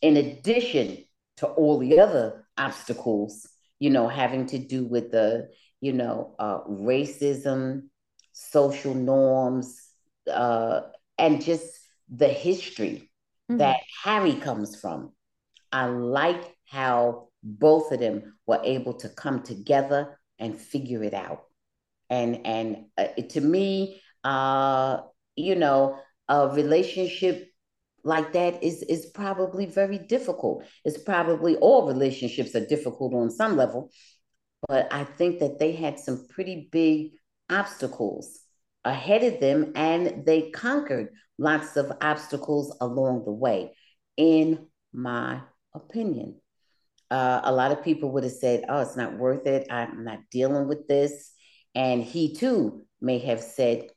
[0.03, 1.05] In addition
[1.38, 5.49] to all the other obstacles you know having to do with the
[5.81, 7.83] you know uh, racism
[8.33, 9.81] social norms
[10.31, 10.81] uh,
[11.18, 11.66] and just
[12.09, 13.11] the history
[13.50, 13.59] mm-hmm.
[13.59, 15.12] that Harry comes from.
[15.72, 21.44] I like how both of them were able to come together and figure it out.
[22.11, 25.00] And and uh, to me, uh,
[25.37, 27.50] you know, a relationship
[28.04, 30.64] like that is is probably very difficult.
[30.85, 33.90] It's probably all relationships are difficult on some level,
[34.66, 37.12] but I think that they had some pretty big
[37.50, 38.40] obstacles
[38.88, 43.74] ahead of them and they conquered lots of obstacles along the way,
[44.16, 45.40] in my
[45.74, 46.40] opinion.
[47.11, 49.66] Uh, a lot of people would have said, Oh, it's not worth it.
[49.70, 51.33] I'm not dealing with this.
[51.74, 53.88] And he too may have said,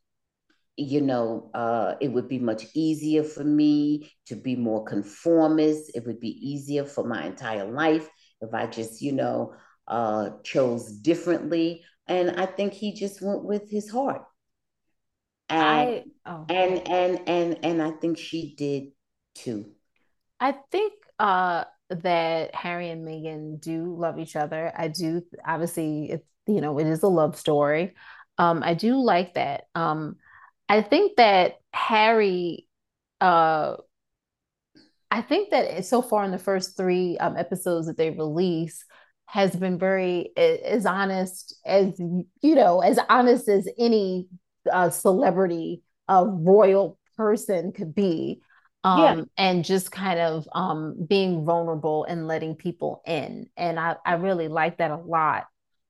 [0.77, 5.91] you know, uh, it would be much easier for me to be more conformist.
[5.95, 8.09] It would be easier for my entire life
[8.41, 9.53] if I just, you know,
[9.87, 11.83] uh, chose differently.
[12.07, 14.23] And I think he just went with his heart
[15.51, 16.45] and I, oh.
[16.49, 18.91] and and and and I think she did
[19.35, 19.71] too.
[20.39, 24.71] I think uh, that Harry and Meghan do love each other.
[24.75, 27.93] I do obviously it's you know it is a love story.
[28.37, 29.65] Um, I do like that.
[29.75, 30.15] Um,
[30.67, 32.67] I think that Harry
[33.19, 33.75] uh,
[35.11, 38.85] I think that so far in the first three um, episodes that they release
[39.25, 44.27] has been very as honest as you know as honest as any
[44.71, 48.41] a celebrity, a royal person could be.
[48.83, 49.23] Um, yeah.
[49.37, 53.47] and just kind of um, being vulnerable and letting people in.
[53.55, 55.45] And I, I really like that a lot.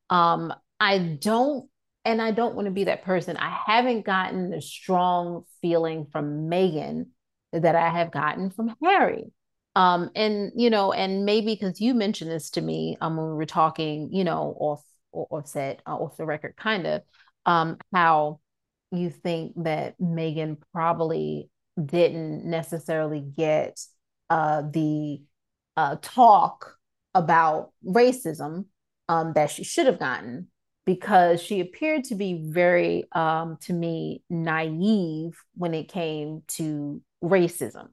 [0.09, 1.69] Um, I don't
[2.03, 3.37] and I don't want to be that person.
[3.37, 7.07] I haven't gotten the strong feeling from Meghan
[7.53, 9.25] that I have gotten from Harry.
[9.75, 13.33] Um, and you know, and maybe because you mentioned this to me um when we
[13.33, 17.01] were talking, you know, off off set, uh, off the record, kind of,
[17.45, 18.39] um, how
[18.91, 21.49] you think that Meghan probably
[21.83, 23.79] didn't necessarily get
[24.29, 25.21] uh the
[25.77, 26.77] uh talk
[27.13, 28.65] about racism
[29.09, 30.47] um that she should have gotten
[30.85, 37.89] because she appeared to be very, um, to me, naive when it came to racism.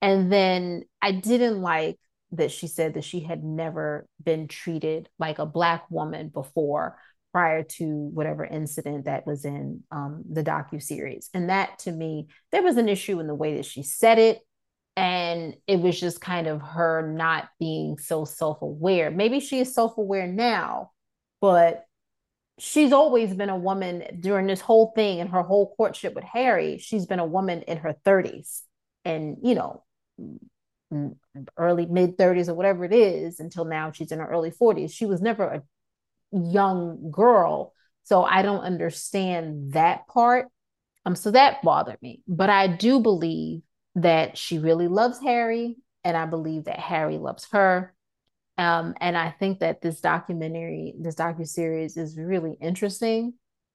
[0.00, 1.98] And then I didn't like
[2.32, 6.96] that she said that she had never been treated like a Black woman before
[7.32, 11.28] prior to whatever incident that was in um, the docu series.
[11.34, 14.40] And that to me, there was an issue in the way that she said it.
[14.96, 19.10] And it was just kind of her not being so self aware.
[19.10, 20.90] Maybe she is self aware now,
[21.40, 21.84] but
[22.58, 26.78] she's always been a woman during this whole thing and her whole courtship with Harry.
[26.78, 28.62] She's been a woman in her 30s
[29.04, 29.84] and, you know,
[31.56, 34.92] early mid 30s or whatever it is until now she's in her early 40s.
[34.92, 35.62] She was never a
[36.32, 37.72] young girl.
[38.04, 40.46] So I don't understand that part.
[41.04, 42.22] Um, so that bothered me.
[42.26, 43.62] But I do believe
[43.94, 47.94] that she really loves Harry, and I believe that Harry loves her.
[48.56, 53.34] Um, and I think that this documentary, this docu series, is really interesting.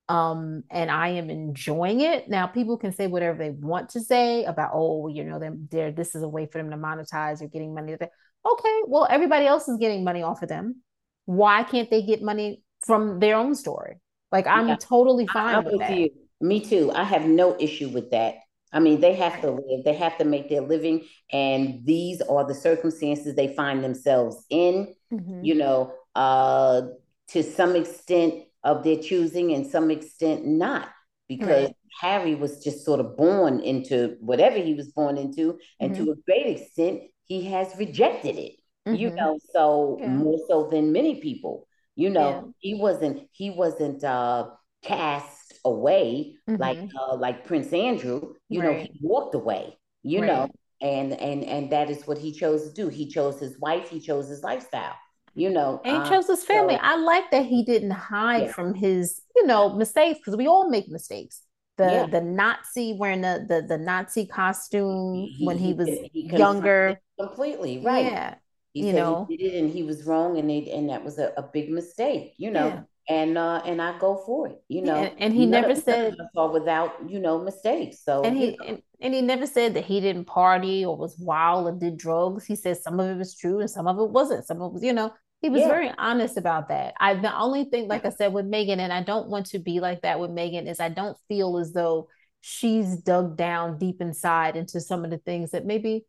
[0.09, 2.27] Um, and I am enjoying it.
[2.27, 5.91] Now, people can say whatever they want to say about, oh, you know, them there.
[5.91, 7.93] This is a way for them to monetize or getting money.
[7.93, 10.81] Okay, well, everybody else is getting money off of them.
[11.25, 13.99] Why can't they get money from their own story?
[14.31, 14.77] Like I'm yeah.
[14.77, 15.97] totally fine I'm with, with that.
[15.97, 16.09] You.
[16.41, 16.91] Me too.
[16.93, 18.35] I have no issue with that.
[18.73, 22.43] I mean, they have to live, they have to make their living, and these are
[22.43, 25.45] the circumstances they find themselves in, mm-hmm.
[25.45, 26.81] you know, uh,
[27.29, 30.89] to some extent of their choosing and some extent not,
[31.29, 31.75] because right.
[32.01, 36.05] Harry was just sort of born into whatever he was born into, and mm-hmm.
[36.05, 38.55] to a great extent, he has rejected it,
[38.87, 38.95] mm-hmm.
[38.95, 40.07] you know, so yeah.
[40.07, 42.51] more so than many people, you know, yeah.
[42.59, 44.49] he wasn't, he wasn't uh,
[44.83, 46.61] cast away mm-hmm.
[46.61, 48.77] like uh, like Prince Andrew, you right.
[48.77, 50.27] know, he walked away, you right.
[50.27, 50.49] know,
[50.81, 52.89] and and and that is what he chose to do.
[52.89, 54.95] He chose his wife, he chose his lifestyle,
[55.33, 56.75] you know, and he um, chose his family.
[56.75, 58.51] So, I like that he didn't hide yeah.
[58.51, 61.41] from his, you know, mistakes because we all make mistakes.
[61.77, 62.05] The yeah.
[62.05, 66.99] the Nazi wearing the the, the Nazi costume he, when he, he was he younger,
[67.19, 68.05] completely right.
[68.05, 68.35] Yeah, he
[68.73, 71.33] you know, he did it and he was wrong, and they and that was a,
[71.37, 72.67] a big mistake, you know.
[72.67, 74.95] Yeah and uh and I go for it, you know.
[74.95, 77.97] And, and he none never said without you know mistakes.
[78.03, 78.65] So and he you know.
[78.65, 82.45] and, and, he never said that he didn't party or was wild or did drugs.
[82.45, 84.45] He said some of it was true and some of it wasn't.
[84.45, 85.67] Some of it was, you know, he was yeah.
[85.67, 86.93] very honest about that.
[86.99, 89.81] I the only thing, like I said, with Meghan and I don't want to be
[89.81, 92.07] like that with Meghan is I don't feel as though
[92.39, 96.05] she's dug down deep inside into some of the things that maybe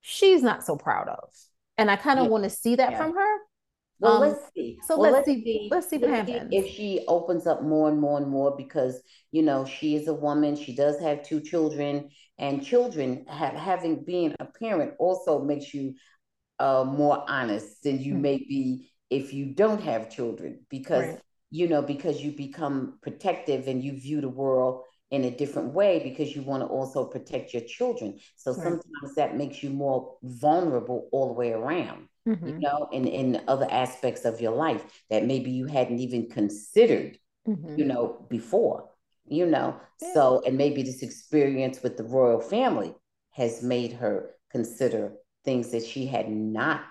[0.00, 1.28] she's not so proud of.
[1.82, 2.30] And I kind of yeah.
[2.30, 2.98] want to see that yeah.
[2.98, 3.36] from her
[4.02, 4.78] well, um, let's see.
[4.86, 5.68] So well, let's, let's, see.
[5.70, 6.48] Let's see what happens.
[6.50, 10.14] If she opens up more and more and more, because you know she is a
[10.14, 15.72] woman, she does have two children, and children have having being a parent also makes
[15.72, 15.94] you
[16.58, 18.22] uh, more honest than you mm-hmm.
[18.22, 21.20] may be if you don't have children, because right.
[21.50, 26.00] you know because you become protective and you view the world in a different way
[26.02, 28.18] because you want to also protect your children.
[28.34, 28.62] So right.
[28.62, 32.46] sometimes that makes you more vulnerable all the way around mm-hmm.
[32.46, 37.18] you know, in, in other aspects of your life that maybe you hadn't even considered,
[37.46, 37.78] mm-hmm.
[37.78, 38.90] you know, before,
[39.26, 39.76] you know.
[40.00, 40.14] Yeah.
[40.14, 42.94] So, and maybe this experience with the royal family
[43.30, 46.82] has made her consider things that she had not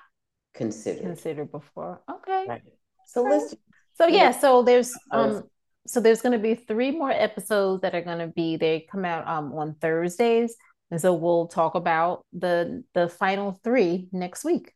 [0.53, 2.01] considered considered before.
[2.09, 2.45] Okay.
[2.47, 2.61] Right.
[3.05, 3.39] So right.
[3.39, 3.55] let's
[3.93, 5.43] so yeah, so there's um
[5.87, 9.05] so there's going to be three more episodes that are going to be they come
[9.05, 10.55] out um on Thursdays
[10.91, 14.73] and so we'll talk about the the final 3 next week.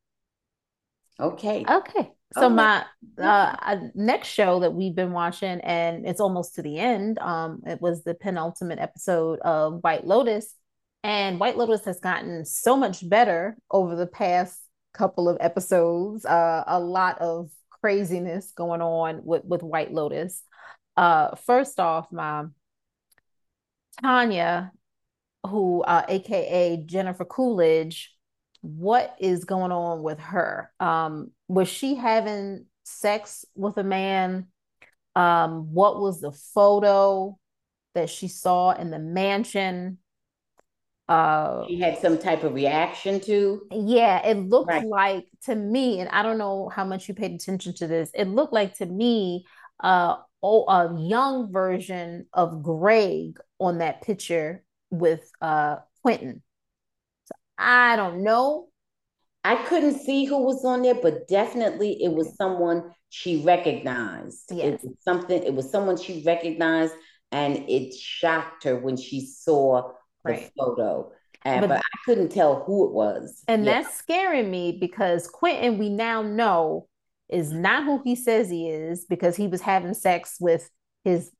[1.19, 1.65] Okay.
[1.69, 2.11] Okay.
[2.33, 2.55] So okay.
[2.55, 2.85] my
[3.21, 7.19] uh, next show that we've been watching, and it's almost to the end.
[7.19, 10.53] Um, it was the penultimate episode of White Lotus,
[11.03, 14.58] and White Lotus has gotten so much better over the past
[14.93, 16.25] couple of episodes.
[16.25, 20.41] Uh, a lot of craziness going on with with White Lotus.
[20.98, 22.46] Uh, first off, my
[24.02, 24.71] Tanya,
[25.46, 28.15] who uh, AKA Jennifer Coolidge,
[28.62, 30.71] what is going on with her?
[30.79, 34.48] Um, was she having sex with a man?
[35.15, 37.37] Um, what was the photo
[37.93, 40.00] that she saw in the mansion?
[41.08, 43.62] Uh, she had some type of reaction to.
[43.71, 44.85] Yeah, it looked right.
[44.85, 48.10] like to me, and I don't know how much you paid attention to this.
[48.13, 49.46] It looked like to me,
[49.79, 50.15] uh,
[50.46, 56.43] oh, a young version of Greg on that picture with uh Quentin.
[57.25, 58.67] So I don't know.
[59.43, 64.52] I couldn't see who was on there, but definitely it was someone she recognized.
[64.52, 64.83] Yes.
[64.83, 66.93] It was something, it was someone she recognized,
[67.31, 69.91] and it shocked her when she saw
[70.23, 70.52] the right.
[70.58, 71.12] photo.
[71.43, 73.43] And, but, but, I couldn't tell who it was.
[73.48, 73.83] And yeah.
[73.83, 76.87] that's scaring me because Quentin, we now know,
[77.30, 80.69] is not who he says he is because he was having sex with
[81.04, 81.32] his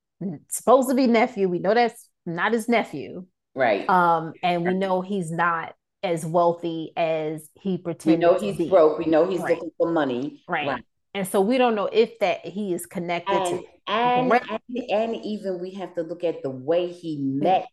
[0.50, 1.48] supposed to be nephew.
[1.48, 3.26] We know that's not his nephew.
[3.54, 3.88] Right.
[3.90, 8.06] Um, and we know he's not as wealthy as he pretends.
[8.06, 9.00] We know he's broke.
[9.00, 9.56] We know he's right.
[9.56, 10.44] looking for money.
[10.48, 10.68] Right.
[10.68, 10.84] right.
[11.14, 15.16] And so we don't know if that he is connected and, to and, and, and
[15.16, 17.68] even we have to look at the way he met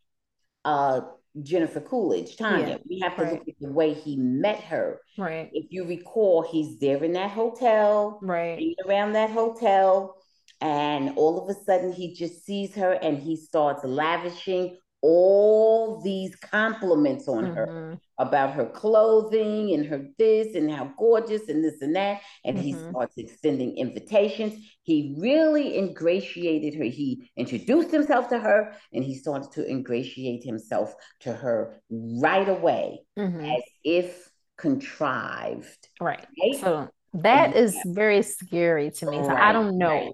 [0.65, 1.01] uh
[1.41, 2.69] Jennifer Coolidge, Tanya.
[2.69, 3.33] Yeah, we have to right.
[3.33, 5.01] look at the way he met her.
[5.17, 5.49] Right.
[5.53, 10.17] If you recall, he's there in that hotel, right, around that hotel,
[10.61, 16.35] and all of a sudden he just sees her and he starts lavishing all these
[16.37, 17.55] compliments on mm-hmm.
[17.55, 22.21] her about her clothing and her this and how gorgeous and this and that.
[22.45, 22.67] And mm-hmm.
[22.67, 24.55] he starts extending invitations.
[24.85, 26.85] He really ingratiated her.
[26.85, 33.01] He introduced himself to her and he started to ingratiate himself to her right away
[33.19, 33.45] mm-hmm.
[33.45, 35.89] as if contrived.
[36.01, 36.25] Right.
[36.41, 36.61] right?
[36.61, 39.17] So that is very scary to me.
[39.17, 39.43] So right.
[39.43, 39.89] I don't know.
[39.89, 40.13] Right.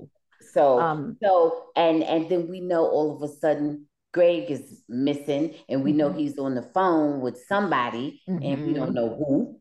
[0.53, 3.88] So, um, so, and and then we know all of a sudden
[4.19, 6.19] Greg is missing, and we know mm-hmm.
[6.19, 8.43] he's on the phone with somebody, mm-hmm.
[8.43, 8.95] and we don't mm-hmm.
[8.95, 9.61] know who.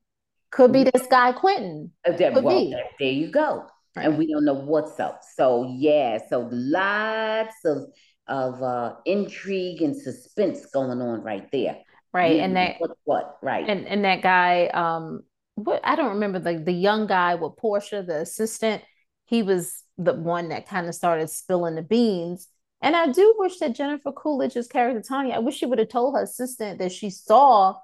[0.50, 1.92] Could be this guy Quentin.
[2.04, 2.76] Uh, that, Could well, be.
[2.98, 3.68] There you go.
[3.96, 4.08] Right.
[4.08, 5.22] And we don't know what's up.
[5.36, 7.84] So yeah, so lots of
[8.28, 11.78] of uh, intrigue and suspense going on right there.
[12.12, 15.22] Right, and that what what right, and and that guy, um,
[15.54, 18.82] what I don't remember the the young guy with Portia, the assistant.
[19.28, 22.48] He was the one that kind of started spilling the beans
[22.82, 26.16] and I do wish that Jennifer Coolidge's character Tanya, I wish she would have told
[26.16, 27.76] her assistant that she saw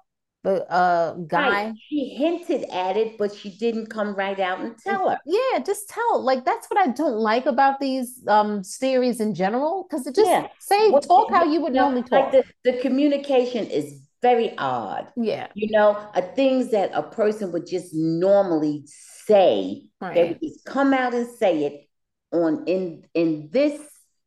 [0.44, 1.48] the uh guy.
[1.48, 1.74] Right.
[1.88, 5.18] She hinted at it, but she didn't come right out and tell her.
[5.24, 6.22] Yeah, just tell.
[6.22, 10.30] Like that's what I don't like about these um series in general, because it just
[10.30, 10.48] yeah.
[10.60, 12.32] say well, talk how you would know, normally talk.
[12.32, 15.08] Like the, the communication is very odd.
[15.16, 15.48] Yeah.
[15.54, 20.14] You know, uh, things that a person would just normally say, right.
[20.14, 21.88] they would just come out and say it
[22.32, 23.80] on in in this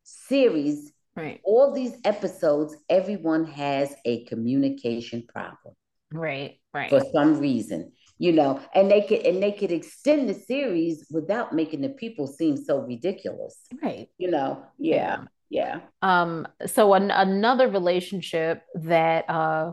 [0.08, 1.40] series, right.
[1.44, 5.74] all these episodes, everyone has a communication problem.
[6.12, 6.88] Right, right.
[6.88, 11.52] For some reason, you know, and they could and they could extend the series without
[11.52, 13.58] making the people seem so ridiculous.
[13.82, 14.08] Right.
[14.18, 15.24] You know, yeah.
[15.50, 15.80] Yeah.
[16.02, 19.72] Um, so an, another relationship that uh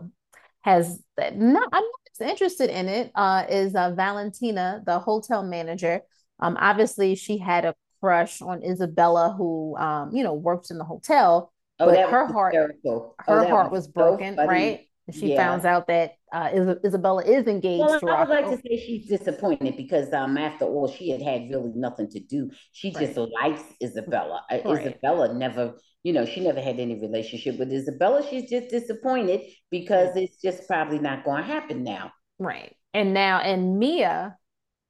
[0.62, 1.84] has not I'm
[2.20, 6.02] not interested in it uh is uh Valentina, the hotel manager.
[6.38, 10.84] Um, obviously she had a crush on Isabella, who um, you know, works in the
[10.84, 11.52] hotel.
[11.78, 13.14] Oh, but her heart, hysterical.
[13.18, 14.86] her oh, heart was, was broken, so right?
[15.12, 15.50] she yeah.
[15.50, 18.02] finds out that uh, Isabella is engaged.
[18.02, 21.48] Well, I would like to say she's disappointed because, um, after all, she had had
[21.50, 22.50] really nothing to do.
[22.72, 23.06] She right.
[23.06, 24.42] just likes Isabella.
[24.50, 24.86] Uh, right.
[24.86, 28.26] Isabella never, you know, she never had any relationship with Isabella.
[28.28, 32.10] She's just disappointed because it's just probably not going to happen now.
[32.38, 32.74] Right.
[32.92, 34.36] And now, and Mia,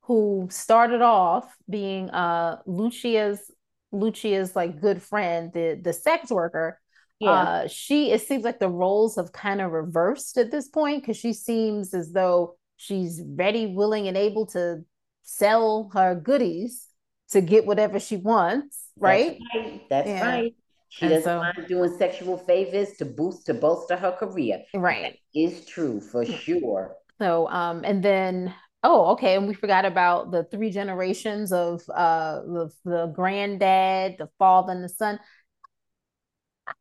[0.07, 3.51] who started off being uh Lucia's
[3.93, 6.81] Lucia's like good friend, the the sex worker.
[7.19, 7.31] Yeah.
[7.31, 11.17] Uh, she it seems like the roles have kind of reversed at this point because
[11.17, 14.85] she seems as though she's ready, willing, and able to
[15.23, 16.87] sell her goodies
[17.31, 19.39] to get whatever she wants, right?
[19.55, 19.83] That's right.
[19.89, 20.29] That's yeah.
[20.29, 20.55] right.
[20.89, 24.63] She and doesn't so, mind doing sexual favors to boost to bolster her career.
[24.73, 25.19] Right.
[25.35, 26.95] That is true for sure.
[27.19, 29.37] So um and then Oh, okay.
[29.37, 34.85] And we forgot about the three generations of uh the, the granddad, the father, and
[34.85, 35.19] the son.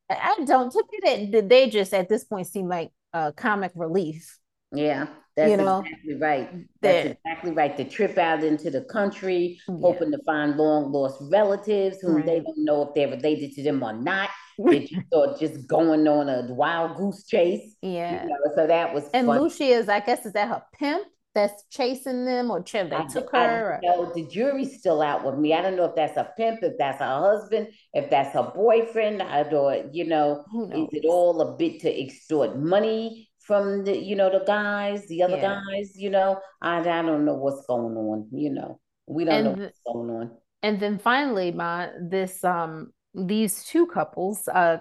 [0.09, 3.71] I, I don't to me that they just at this point seem like uh comic
[3.75, 4.37] relief.
[4.71, 6.51] Yeah, that's you know, exactly right.
[6.81, 7.75] That's that, exactly right.
[7.75, 9.75] The trip out into the country, yeah.
[9.81, 12.25] hoping to find long lost relatives whom right.
[12.25, 14.29] they don't know if they're related to them or not.
[14.57, 17.75] They just thought just going on a wild goose chase.
[17.81, 18.23] Yeah.
[18.23, 21.05] You know, so that was and Lucia is, I guess, is that her pimp?
[21.35, 23.79] That's chasing them or ch- they I, took her?
[23.83, 25.53] No, the jury's still out with me.
[25.53, 29.21] I don't know if that's a pimp, if that's a husband, if that's her boyfriend,
[29.21, 34.31] or you know, is it all a bit to extort money from the you know
[34.31, 35.61] the guys, the other yeah.
[35.69, 35.91] guys?
[35.95, 38.29] You know, I I don't know what's going on.
[38.31, 40.31] You know, we don't and know what's going on.
[40.63, 44.77] And then finally, my this um these two couples, uh,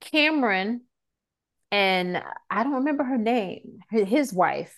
[0.00, 0.82] Cameron
[1.72, 4.74] and I don't remember her name, his wife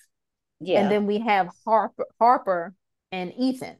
[0.63, 0.81] yeah.
[0.81, 2.75] And then we have Harper Harper
[3.11, 3.77] and Ethan.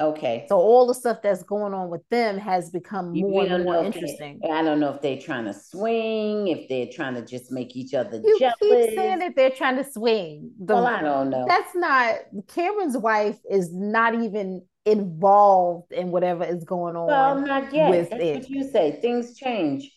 [0.00, 0.44] Okay.
[0.48, 3.76] So all the stuff that's going on with them has become You- more and more
[3.76, 4.40] if they- interesting.
[4.50, 7.94] I don't know if they're trying to swing, if they're trying to just make each
[7.94, 8.56] other You jealous.
[8.60, 10.50] keep saying that they're trying to swing.
[10.58, 11.44] The- Well, I don't know.
[11.46, 12.16] That's not
[12.48, 17.06] Cameron's wife is not even involved in whatever is going on.
[17.06, 17.90] Well, not yet.
[17.90, 18.34] with That's it.
[18.40, 18.98] what you say.
[19.00, 19.93] Things change.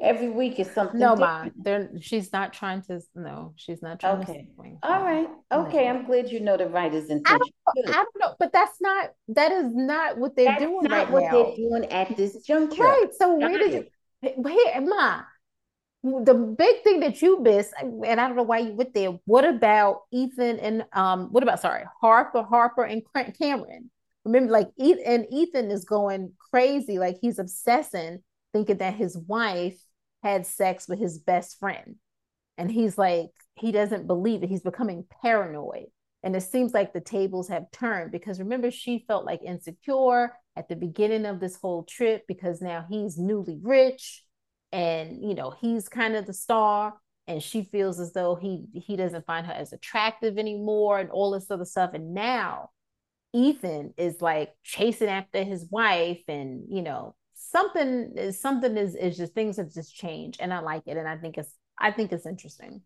[0.00, 3.02] Every week is something no, ma, they're she's not trying to.
[3.14, 4.48] No, she's not trying Okay.
[4.82, 5.28] All right.
[5.52, 5.84] Okay.
[5.84, 5.90] No.
[5.90, 7.52] I'm glad you know the writer's I don't,
[7.88, 9.10] I don't know, but that's not.
[9.28, 11.30] That is not what they're That's doing not right what now.
[11.32, 12.82] they're doing at this juncture.
[12.82, 13.08] Right.
[13.18, 13.86] So where did you?
[14.22, 15.22] Here, ma,
[16.02, 19.18] the big thing that you missed, and I don't know why you went there.
[19.26, 21.28] What about Ethan and um?
[21.30, 23.02] What about sorry, Harper, Harper and
[23.38, 23.90] Cameron?
[24.24, 28.22] Remember, like Ethan and Ethan is going crazy, like he's obsessing,
[28.54, 29.78] thinking that his wife
[30.22, 31.96] had sex with his best friend,
[32.58, 34.48] and he's like he doesn't believe it.
[34.48, 35.86] He's becoming paranoid.
[36.22, 40.68] And it seems like the tables have turned because remember, she felt like insecure at
[40.68, 44.24] the beginning of this whole trip because now he's newly rich
[44.72, 46.94] and you know he's kind of the star
[47.26, 51.32] and she feels as though he he doesn't find her as attractive anymore and all
[51.32, 52.70] this other stuff and now
[53.32, 57.14] Ethan is like chasing after his wife and you know
[57.50, 61.08] something is something is is just things have just changed and I like it and
[61.08, 62.82] I think it's I think it's interesting.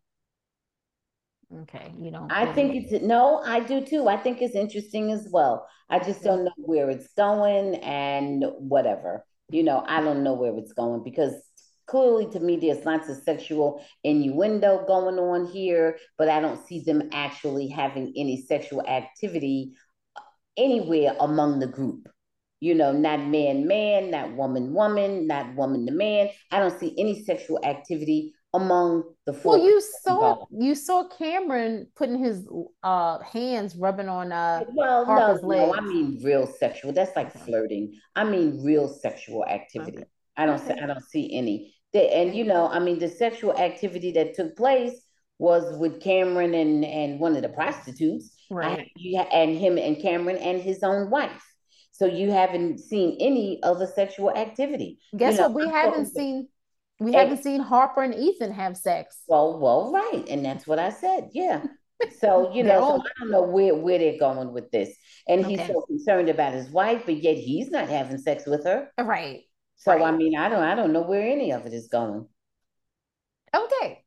[1.63, 2.27] Okay, you know.
[2.31, 4.09] I think it's no, I do too.
[4.09, 5.67] I think it's interesting as well.
[5.89, 9.25] I just don't know where it's going and whatever.
[9.51, 11.35] You know, I don't know where it's going because
[11.87, 16.81] clearly to me there's lots of sexual innuendo going on here, but I don't see
[16.81, 19.75] them actually having any sexual activity
[20.57, 22.09] anywhere among the group.
[22.65, 26.31] You know, not man man, not woman woman, not woman to man.
[26.51, 29.59] I don't see any sexual activity among the four.
[29.59, 30.53] Well, you saw involved.
[30.59, 32.49] you saw Cameron putting his
[32.83, 36.93] uh hands rubbing on uh Well, Harper's no, no, I mean real sexual.
[36.93, 38.01] That's like flirting.
[38.17, 39.99] I mean real sexual activity.
[39.99, 40.07] Okay.
[40.39, 41.75] I don't see, I don't see any.
[41.93, 44.99] And you know, I mean, the sexual activity that took place
[45.39, 48.31] was with Cameron and and one of the prostitutes.
[48.51, 48.91] Right.
[49.17, 51.45] ha- and him and Cameron and his own wife.
[51.95, 54.99] So you haven't seen any other sexual activity.
[55.17, 55.67] Guess you know, what?
[55.67, 56.49] We haven't seen
[56.99, 59.23] we haven't seen Harper and Ethan have sex.
[59.29, 61.31] Well, well, right, and that's what I said.
[61.33, 61.63] Yeah.
[62.19, 64.93] So you know, so I don't know where where they're going with this,
[65.29, 68.91] and he's so concerned about his wife, but yet he's not having sex with her.
[69.01, 69.43] Right.
[69.77, 72.27] So I mean, I don't, I don't know where any of it is going.
[73.55, 74.03] Okay.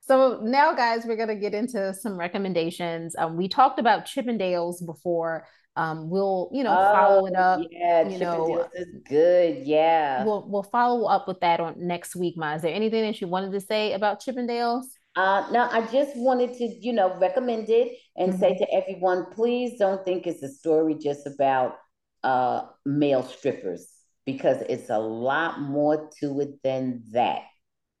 [0.00, 3.14] So now, guys, we're gonna get into some recommendations.
[3.18, 5.46] Um, we talked about Chippendales before.
[5.76, 7.60] Um, we'll, you know, follow it Oh, up.
[7.70, 9.66] yeah, you know, Chippendales is good.
[9.66, 10.24] Yeah.
[10.24, 12.54] We'll we'll follow up with that on next week, Ma.
[12.54, 14.84] Is there anything that you wanted to say about Chippendales?
[15.14, 18.58] Uh, no, I just wanted to, you know, recommend it and say Mhm.
[18.58, 21.76] to everyone, please don't think it's a story just about
[22.22, 23.86] uh male strippers
[24.24, 27.42] because it's a lot more to it than that.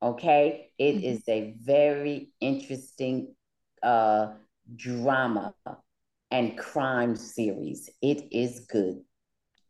[0.02, 0.72] Okay?
[0.78, 1.04] It Mhm.
[1.04, 3.34] is a very interesting
[3.82, 4.34] uh
[4.74, 5.54] drama
[6.30, 7.90] and crime series.
[8.02, 9.00] It is good.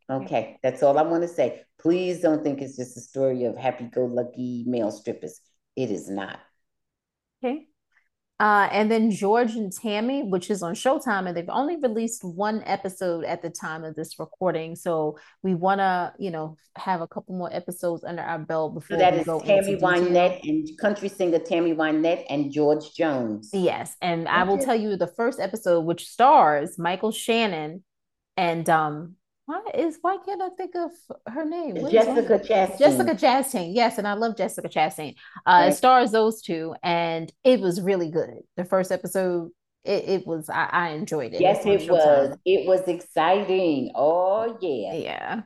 [0.09, 1.63] Okay, that's all I want to say.
[1.79, 5.39] Please don't think it's just a story of happy-go-lucky male strippers.
[5.75, 6.39] It is not.
[7.43, 7.67] Okay.
[8.39, 12.61] Uh, and then George and Tammy, which is on Showtime, and they've only released one
[12.65, 14.75] episode at the time of this recording.
[14.75, 18.79] So we want to, you know, have a couple more episodes under our belt So
[18.79, 19.83] before that we is go Tammy into.
[19.83, 23.49] Wynette and country singer Tammy Wynette and George Jones.
[23.53, 24.65] Yes, and I will Okay.
[24.65, 27.83] tell you the first episode, which stars Michael Shannon
[28.37, 29.15] and um,
[29.47, 30.91] why is why can't I think of
[31.33, 31.75] her name?
[31.75, 31.91] What?
[31.91, 32.77] Jessica Chastain.
[32.77, 35.15] Jessica Chastain, yes, and I love Jessica Chastain.
[35.45, 38.41] Uh, it stars those two, and it was really good.
[38.57, 39.51] The first episode,
[39.85, 41.39] it, it was I, I enjoyed it.
[41.39, 42.37] Yes, It's on it was.
[42.45, 43.91] It was exciting.
[43.95, 44.93] Oh, yeah.
[44.93, 45.41] Yeah.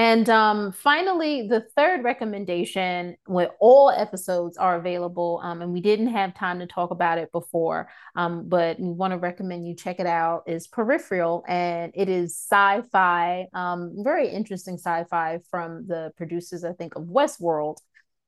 [0.00, 6.06] And um, finally, the third recommendation, where all episodes are available, um, and we didn't
[6.06, 7.86] have time to talk about it before,
[8.16, 12.34] um, but we want to recommend you check it out, is Peripheral, and it is
[12.34, 17.76] sci-fi, um, very interesting sci-fi from the producers, I think, of Westworld,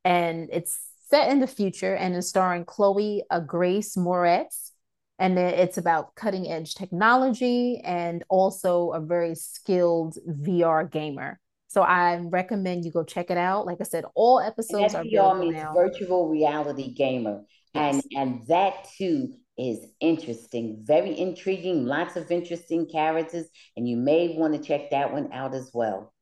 [0.05, 4.73] and it's set in the future and is starring Chloe Grace Moretz
[5.19, 11.39] and it's about cutting edge technology and also a very skilled VR gamer.
[11.73, 13.67] So I recommend you go check it out.
[13.67, 15.73] Like I said, all And episodes are that VR available means now.
[15.75, 17.45] virtual reality gamer.
[17.75, 23.47] And and that too is interesting, very intriguing, lots of interesting characters,
[23.77, 26.13] and you may want to check that one out as well.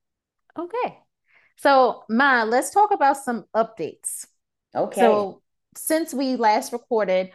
[0.59, 0.99] Okay.
[1.57, 4.27] So, Ma, let's talk about some updates.
[4.75, 5.01] Okay.
[5.01, 5.43] So,
[5.77, 7.31] since we last recorded,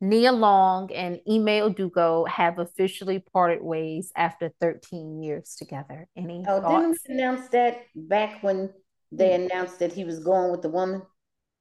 [0.00, 6.08] Nia Long and Ime Udoka have officially parted ways after 13 years together.
[6.16, 7.02] Any oh, thoughts?
[7.02, 8.70] didn't we announce that back when
[9.12, 9.44] they hmm.
[9.44, 11.02] announced that he was going with the woman?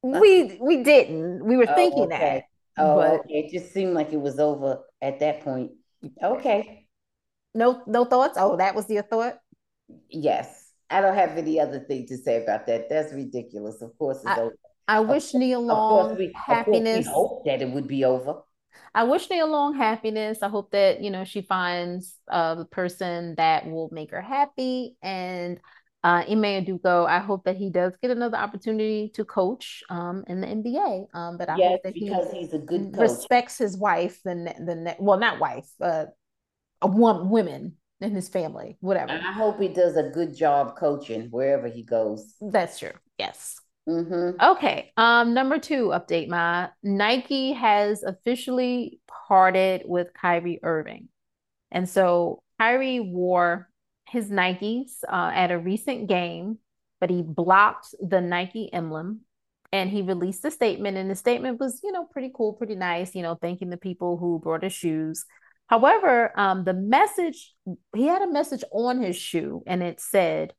[0.01, 1.43] We uh, we didn't.
[1.43, 2.45] We were oh, thinking okay.
[2.77, 2.83] that.
[2.83, 3.19] Oh, but...
[3.21, 3.39] okay.
[3.39, 5.71] It just seemed like it was over at that point.
[6.23, 6.87] Okay.
[7.53, 8.37] No, no thoughts.
[8.39, 9.39] Oh, that was your thought.
[10.07, 12.87] Yes, I don't have any other thing to say about that.
[12.87, 13.81] That's ridiculous.
[13.81, 14.55] Of course, it's I, over.
[14.89, 17.07] I wish Nia Long we, happiness.
[17.07, 18.41] hope that it would be over.
[18.95, 20.41] I wish Nia Long happiness.
[20.41, 24.97] I hope that you know she finds uh, the person that will make her happy.
[25.03, 25.59] And
[26.03, 30.41] uh, Ime Udoka, I hope that he does get another opportunity to coach um, in
[30.41, 31.05] the NBA.
[31.13, 33.01] Um, but I yes, hope that because he he's a good coach.
[33.01, 36.05] respects his wife and the well, not wife, uh,
[36.81, 39.11] a woman, women in his family, whatever.
[39.11, 42.33] I hope he does a good job coaching wherever he goes.
[42.41, 42.93] That's true.
[43.19, 43.59] Yes.
[43.89, 44.39] Mm-hmm.
[44.39, 44.91] Okay.
[44.97, 51.09] Um, number two update, my Nike has officially parted with Kyrie Irving.
[51.71, 53.69] And so Kyrie wore
[54.07, 56.59] his Nikes uh, at a recent game,
[56.99, 59.21] but he blocked the Nike emblem
[59.71, 60.97] and he released a statement.
[60.97, 64.17] And the statement was, you know, pretty cool, pretty nice, you know, thanking the people
[64.17, 65.25] who brought his shoes.
[65.67, 67.55] However, um, the message,
[67.95, 70.53] he had a message on his shoe and it said,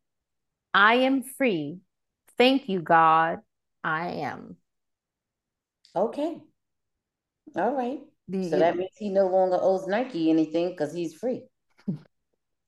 [0.74, 1.78] I am free
[2.41, 3.41] Thank you, God.
[3.84, 4.57] I am.
[5.95, 6.41] Okay.
[7.55, 8.01] All right.
[8.28, 11.43] The, so that means he no longer owes Nike anything because he's free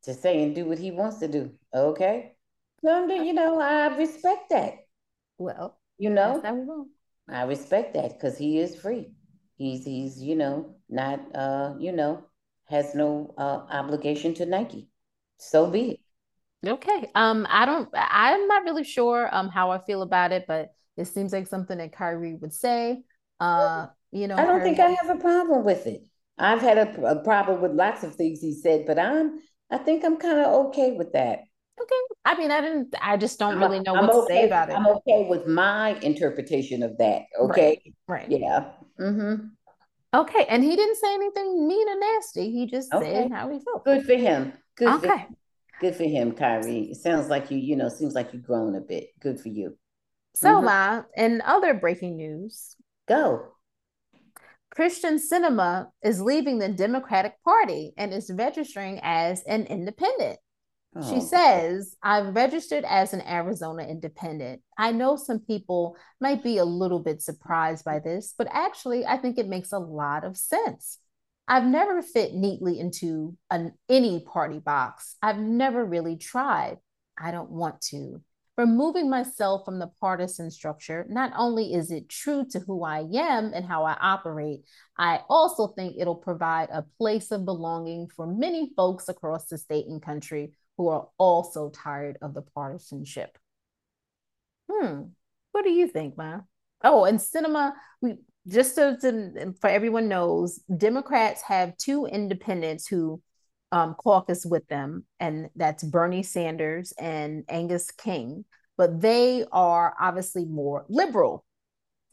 [0.03, 1.53] to say and do what he wants to do.
[1.73, 2.35] Okay.
[2.83, 4.75] No, you know, I respect that.
[5.39, 6.43] Well, you know,
[7.27, 9.15] I respect that because he is free.
[9.57, 12.25] He's he's you know not uh you know
[12.67, 14.91] has no uh obligation to Nike.
[15.39, 16.01] So be it.
[16.67, 17.11] Okay.
[17.15, 21.07] Um, I don't I'm not really sure um how I feel about it, but it
[21.07, 23.03] seems like something that Kyrie would say.
[23.41, 26.07] Uh, you know, I don't think I have a problem with it.
[26.39, 29.41] I've had a, a problem with lots of things he said, but I'm
[29.71, 31.41] I think I'm kind of okay with that.
[31.81, 31.95] Okay.
[32.25, 34.47] I mean, I didn't I just don't I'm really know I'm what okay, to say
[34.47, 34.77] about it.
[34.77, 37.23] I'm okay with my interpretation of that.
[37.41, 37.81] Okay.
[38.07, 38.29] Right.
[38.29, 38.31] right.
[38.31, 38.71] Yeah.
[39.01, 39.47] Mm-hmm.
[40.15, 40.45] Okay.
[40.49, 42.53] And he didn't say anything mean or nasty.
[42.53, 43.13] He just okay.
[43.13, 43.85] said how he felt.
[43.85, 44.53] Good for him.
[44.77, 45.27] Good okay.
[45.83, 46.93] Good for him, Kyrie.
[46.93, 49.09] It sounds like you, you know, seems like you've grown a bit.
[49.19, 49.77] Good for you.
[50.37, 50.65] So, mm-hmm.
[50.65, 52.77] Ma, in other breaking news,
[53.09, 53.49] go.
[54.79, 60.39] Kyrsten Sinema is leaving the Democratic Party and is registering as an independent.
[60.95, 61.13] Oh.
[61.13, 64.63] She says, I've registered as an Arizona independent.
[64.79, 69.17] I know some people might be a little bit surprised by this, but actually, I
[69.17, 70.99] think it makes a lot of sense.
[71.49, 75.17] I've never fit neatly into an, any party box.
[75.23, 76.79] I've never really tried.
[77.19, 78.23] I don't want to.
[78.59, 83.53] Removing myself from the partisan structure, not only is it true to who I am
[83.55, 84.65] and how I operate,
[84.99, 89.87] I also think it'll provide a place of belonging for many folks across the state
[89.87, 93.39] and country who are also tired of the partisanship.
[94.71, 95.05] Hmm.
[95.53, 96.41] What do you think, Ma?
[96.85, 98.17] Oh, and Sinema, we
[98.49, 103.23] just so to, for everyone knows, Democrats have two independents who
[103.71, 108.45] um, caucus with them, and that's Bernie Sanders and Angus King.
[108.77, 111.45] But they are obviously more liberal.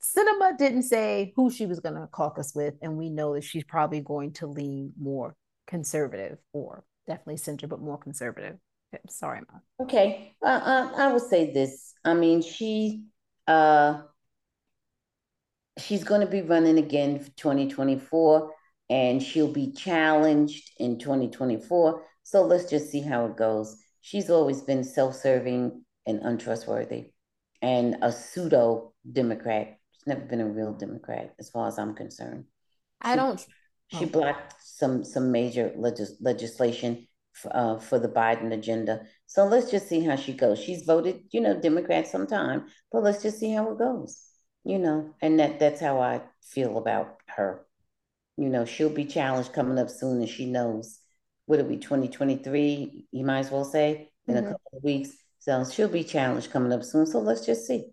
[0.01, 3.63] Sinema didn't say who she was going to caucus with, and we know that she's
[3.63, 5.35] probably going to lean more
[5.67, 8.57] conservative, or definitely center, but more conservative.
[9.09, 9.61] Sorry, Mom.
[9.81, 11.93] Okay, uh, uh, I will say this.
[12.05, 13.03] I mean, she
[13.47, 14.01] uh,
[15.79, 18.51] she's going to be running again for 2024
[18.89, 22.03] and she'll be challenged in 2024.
[22.23, 23.77] So let's just see how it goes.
[24.01, 27.11] She's always been self serving and untrustworthy
[27.61, 29.77] and a pseudo Democrat.
[29.91, 32.45] She's never been a real Democrat, as far as I'm concerned.
[33.01, 33.45] I don't.
[33.87, 39.01] She blocked some some major legis- legislation for, uh, for the Biden agenda.
[39.25, 40.59] So let's just see how she goes.
[40.59, 44.28] She's voted, you know, Democrat sometime, but let's just see how it goes
[44.69, 47.65] you know, and that that's how I feel about her.
[48.37, 50.99] You know, she'll be challenged coming up soon, and she knows
[51.49, 53.07] what are be 2023?
[53.11, 54.45] You might as well say in mm-hmm.
[54.45, 55.09] a couple of weeks.
[55.39, 57.07] So she'll be challenged coming up soon.
[57.07, 57.85] So let's just see.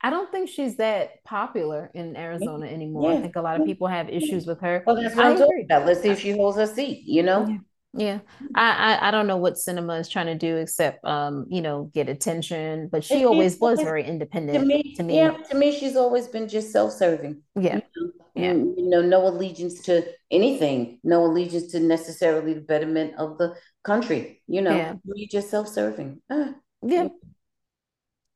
[0.00, 3.12] I don't think she's that popular in Arizona anymore.
[3.12, 3.18] Yeah.
[3.18, 4.82] I think a lot of people have issues with her.
[4.84, 5.86] Well, that's what I am talking about.
[5.86, 7.58] Let's see if she holds her seat, you know?
[7.94, 8.20] Yeah.
[8.54, 11.90] I, I, I don't know what Sinema is trying to do except um you know
[11.94, 14.58] get attention, but she always was very independent.
[14.58, 17.40] To me, to me, yeah, to me, she's always been just self-serving.
[17.58, 18.52] Yeah, you know, yeah.
[18.52, 23.56] You, you know, no allegiance to anything, no allegiance to necessarily the betterment of the
[23.84, 24.42] country.
[24.46, 24.94] You know, yeah.
[25.04, 26.20] you're just self-serving.
[26.30, 26.54] Ah.
[26.82, 27.08] Yeah.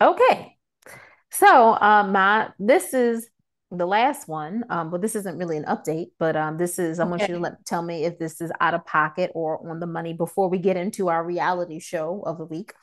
[0.01, 0.57] Okay,
[1.31, 3.29] so um, my this is
[3.79, 7.05] the last one, um, but this isn't really an update, but um, this is, I
[7.05, 9.87] want you to let, tell me if this is out of pocket or on the
[9.87, 12.75] money before we get into our reality show of the week.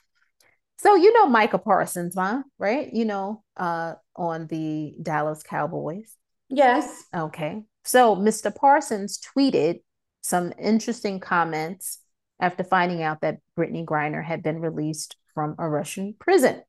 [0.78, 2.44] So, you know, Micah Parsons, huh?
[2.58, 2.92] Right?
[2.92, 6.16] You know, uh, on the Dallas Cowboys.
[6.50, 7.04] Yes.
[7.16, 7.64] Okay.
[7.84, 8.54] So, Mr.
[8.54, 9.82] Parsons tweeted
[10.22, 12.00] some interesting comments
[12.40, 16.64] after finding out that Brittney Griner had been released from a Russian prison.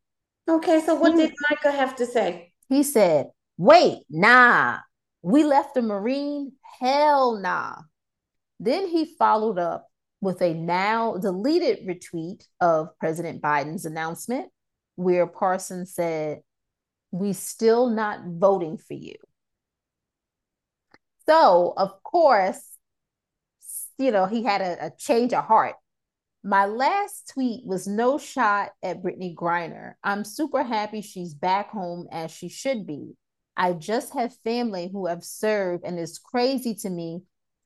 [0.49, 2.53] Okay, so what did Micah have to say?
[2.69, 3.29] He said,
[3.61, 4.79] Wait, nah,
[5.21, 6.51] we left the Marine?
[6.81, 7.77] Hell nah.
[8.59, 9.87] Then he followed up
[10.23, 14.49] with a now deleted retweet of President Biden's announcement,
[14.95, 16.41] where Parsons said,
[17.11, 19.17] We still not voting for you.
[21.27, 22.63] So, of course,
[23.99, 25.75] you know, he had a, a change of heart.
[26.43, 29.97] My last tweet was no shot at Brittney Griner.
[30.03, 33.17] I'm super happy she's back home as she should be.
[33.61, 37.21] I just have family who have served, and it's crazy to me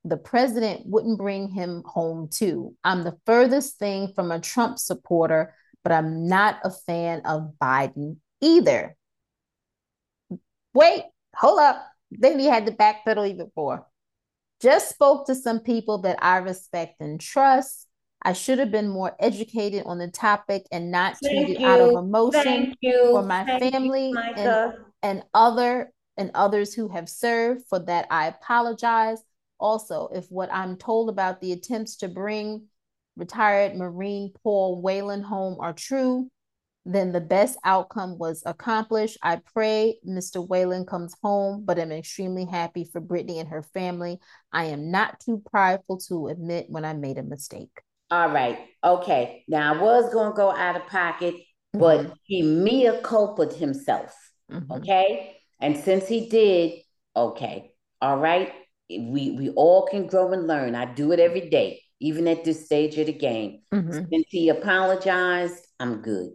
[0.04, 2.74] the president wouldn't bring him home too.
[2.82, 8.16] I'm the furthest thing from a Trump supporter, but I'm not a fan of Biden
[8.40, 8.96] either.
[10.74, 11.04] Wait,
[11.36, 11.86] hold up.
[12.10, 13.86] Then he had to backpedal even more.
[14.60, 17.86] Just spoke to some people that I respect and trust.
[18.20, 21.66] I should have been more educated on the topic and not Thank tweeted you.
[21.66, 24.74] out of emotion for my Thank family you, and,
[25.04, 27.64] and other and others who have served.
[27.68, 29.22] For that, I apologize.
[29.60, 32.64] Also, if what I'm told about the attempts to bring
[33.16, 36.28] retired Marine Paul Whelan home are true,
[36.86, 39.18] then the best outcome was accomplished.
[39.22, 40.46] I pray Mr.
[40.46, 44.18] Whalen comes home, but I'm extremely happy for Brittney and her family.
[44.52, 47.80] I am not too prideful to admit when I made a mistake.
[48.10, 48.58] All right.
[48.82, 49.44] Okay.
[49.48, 51.34] Now I was going to go out of pocket,
[51.72, 52.12] but mm-hmm.
[52.24, 54.14] he mea culpa himself.
[54.54, 54.72] Mm-hmm.
[54.72, 55.36] Okay.
[55.60, 56.80] And since he did,
[57.16, 57.72] okay.
[58.00, 58.52] All right.
[58.88, 60.74] We we all can grow and learn.
[60.74, 63.62] I do it every day, even at this stage of the game.
[63.72, 64.04] Mm-hmm.
[64.10, 66.30] Since he apologized, I'm good.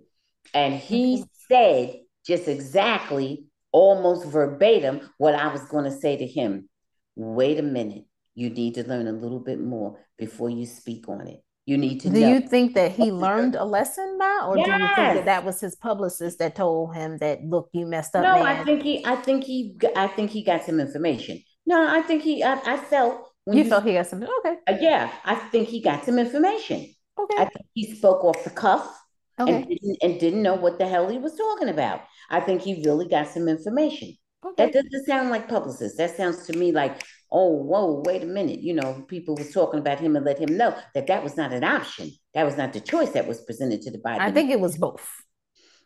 [0.53, 6.69] And he said just exactly, almost verbatim, what I was going to say to him.
[7.15, 8.05] Wait a minute.
[8.35, 11.43] You need to learn a little bit more before you speak on it.
[11.69, 12.09] You need to.
[12.09, 12.29] Do know.
[12.29, 14.65] you think that he learned a lesson now, or yes.
[14.65, 18.15] do you think that that was his publicist that told him that, look, you messed
[18.15, 18.23] up?
[18.23, 18.47] No, man.
[18.47, 19.05] I think he.
[19.05, 19.77] I think he.
[19.95, 21.43] I think he got some information.
[21.67, 22.43] No, I think he.
[22.43, 23.21] I, I felt.
[23.45, 24.23] you, you felt he got some.
[24.23, 24.55] Okay.
[24.67, 26.91] Uh, yeah, I think he got some information.
[27.19, 27.35] Okay.
[27.37, 28.99] I think he spoke off the cuff
[29.39, 29.53] okay.
[29.53, 32.01] and, didn't, and didn't know what the hell he was talking about.
[32.31, 34.17] I think he really got some information.
[34.43, 34.65] Okay.
[34.65, 35.97] That doesn't sound like publicist.
[35.97, 38.61] That sounds to me like, oh, whoa, wait a minute.
[38.61, 41.53] You know, people were talking about him and let him know that that was not
[41.53, 42.11] an option.
[42.33, 44.19] That was not the choice that was presented to the Biden.
[44.19, 45.07] I think it was both.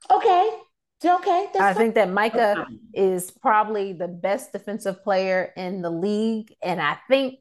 [0.10, 0.50] Okay.
[1.06, 1.48] Okay.
[1.56, 1.76] I fine.
[1.76, 6.54] think that Micah is probably the best defensive player in the league.
[6.64, 7.40] And I think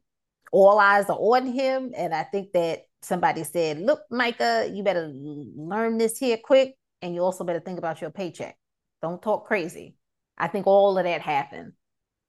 [0.50, 1.92] all eyes are on him.
[1.96, 6.74] And I think that somebody said, look, Micah, you better learn this here quick.
[7.02, 8.56] And you also better think about your paycheck.
[9.00, 9.96] Don't talk crazy.
[10.38, 11.72] I think all of that happened.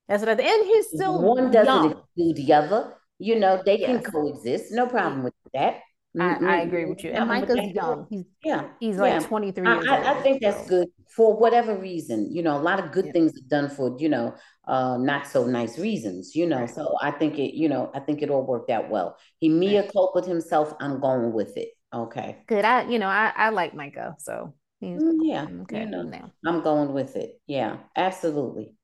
[0.07, 0.49] That's what I think.
[0.49, 2.93] And he's still one doesn't do the other.
[3.19, 4.03] You know, they yes.
[4.03, 4.71] can coexist.
[4.71, 5.79] No problem with that.
[6.19, 7.11] I, I, agree with you.
[7.11, 8.05] And Micah's young.
[8.09, 9.27] He's yeah, he's like yeah.
[9.27, 10.05] 23 years I, old.
[10.05, 12.33] I think that's good for whatever reason.
[12.33, 13.11] You know, a lot of good yeah.
[13.13, 14.35] things are done for, you know,
[14.67, 16.61] uh not so nice reasons, you know.
[16.61, 16.69] Right.
[16.69, 19.17] So I think it, you know, I think it all worked out well.
[19.39, 19.91] He mea right.
[19.91, 20.73] culpa himself.
[20.79, 21.69] I'm going with it.
[21.93, 22.37] Okay.
[22.47, 22.65] Good.
[22.65, 24.15] I, you know, I, I like Micah.
[24.19, 25.47] So mm, yeah.
[25.63, 25.79] Okay.
[25.79, 26.31] You know, now.
[26.45, 27.41] I'm going with it.
[27.47, 28.75] Yeah, absolutely.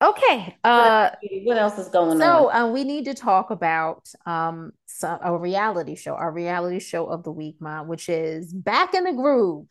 [0.00, 0.56] Okay.
[0.62, 1.10] Uh,
[1.42, 2.52] what else is going so, on?
[2.52, 7.06] So uh, we need to talk about um some, a reality show, our reality show
[7.06, 9.66] of the week, Mom, which is Back in the Groove.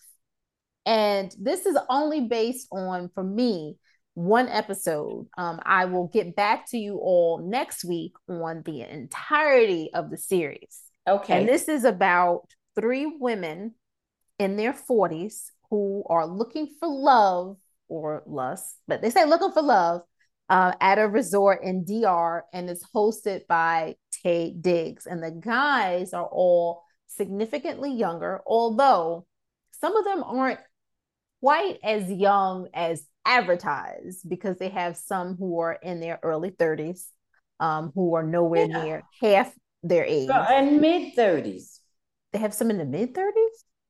[0.85, 3.77] And this is only based on, for me,
[4.13, 5.27] one episode.
[5.37, 10.17] Um, I will get back to you all next week on the entirety of the
[10.17, 10.81] series.
[11.07, 11.39] Okay.
[11.39, 13.75] And this is about three women
[14.39, 17.57] in their 40s who are looking for love
[17.89, 20.01] or lust, but they say looking for love
[20.49, 25.05] uh, at a resort in DR and it's hosted by Taye Diggs.
[25.05, 29.25] And the guys are all significantly younger, although
[29.79, 30.59] some of them aren't
[31.41, 37.05] quite as young as advertised because they have some who are in their early 30s,
[37.59, 38.83] um, who are nowhere yeah.
[38.83, 40.29] near half their age.
[40.29, 41.79] and mid 30s.
[42.31, 43.31] They have some in the mid 30s?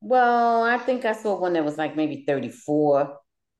[0.02, 3.18] Well, I think I saw one that was like maybe 34.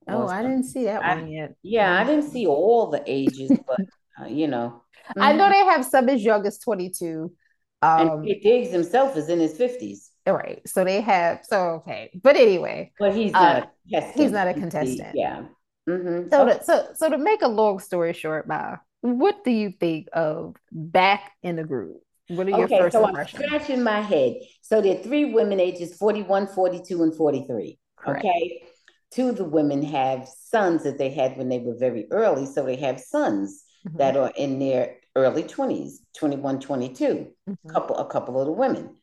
[0.08, 1.54] Oh, I didn't see that I, one yet.
[1.62, 3.80] Yeah, I didn't see all the ages, but
[4.20, 4.82] uh, you know.
[5.10, 5.22] Mm-hmm.
[5.22, 5.52] I know mm-hmm.
[5.52, 7.32] they have some as young as 22.
[7.80, 10.08] Um, and Diggs himself is in his 50s.
[10.26, 10.60] Right.
[10.66, 12.10] So they have so okay.
[12.22, 12.92] But anyway.
[12.98, 15.12] But he's not uh, he's not a contestant.
[15.14, 15.44] Yeah.
[15.88, 16.28] Mm-hmm.
[16.28, 20.08] So, to, so, so to make a long story short, Ma, what do you think
[20.12, 21.96] of Back in the Groove?
[22.28, 23.42] What are your okay, first so impressions?
[23.42, 24.34] I'm scratching my head.
[24.60, 27.78] So there are three women ages 41, 42, and 43.
[27.96, 28.24] Correct.
[28.24, 28.62] Okay.
[29.10, 32.46] Two of the women have sons that they had when they were very early.
[32.46, 33.98] So they have sons mm-hmm.
[33.98, 37.04] that are in their early 20s, 21, 22.
[37.48, 37.70] Mm-hmm.
[37.70, 38.96] Couple, a couple of the women.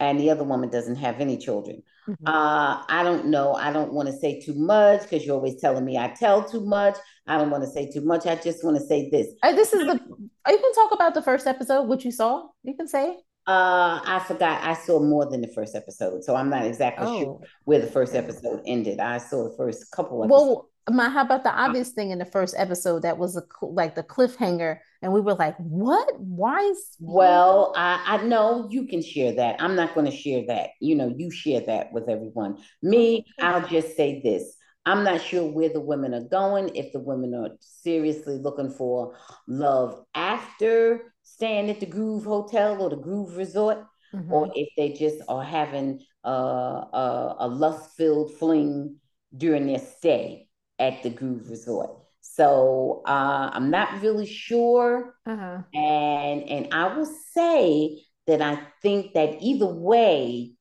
[0.00, 1.82] And the other woman doesn't have any children.
[2.08, 2.26] Mm-hmm.
[2.26, 3.54] Uh, I don't know.
[3.54, 6.64] I don't want to say too much because you're always telling me I tell too
[6.64, 6.96] much.
[7.26, 8.26] I don't want to say too much.
[8.26, 9.26] I just want to say this.
[9.42, 10.00] Uh, this is the.
[10.48, 12.44] You can talk about the first episode, what you saw.
[12.62, 13.16] You can say.
[13.48, 14.62] Uh, I forgot.
[14.62, 17.18] I saw more than the first episode, so I'm not exactly oh.
[17.18, 19.00] sure where the first episode ended.
[19.00, 20.22] I saw the first couple.
[20.22, 20.44] Episodes.
[20.44, 23.94] Well, my how about the obvious thing in the first episode that was a like
[23.94, 29.02] the cliffhanger and we were like what why is well i i know you can
[29.02, 32.56] share that i'm not going to share that you know you share that with everyone
[32.82, 37.00] me i'll just say this i'm not sure where the women are going if the
[37.00, 39.14] women are seriously looking for
[39.46, 43.78] love after staying at the groove hotel or the groove resort
[44.14, 44.32] mm-hmm.
[44.32, 48.96] or if they just are having a, a, a lust filled fling
[49.36, 50.48] during their stay
[50.78, 51.90] at the Groove Resort.
[52.20, 55.62] So uh, I'm not really sure, uh-huh.
[55.74, 60.52] and and I will say that I think that either way,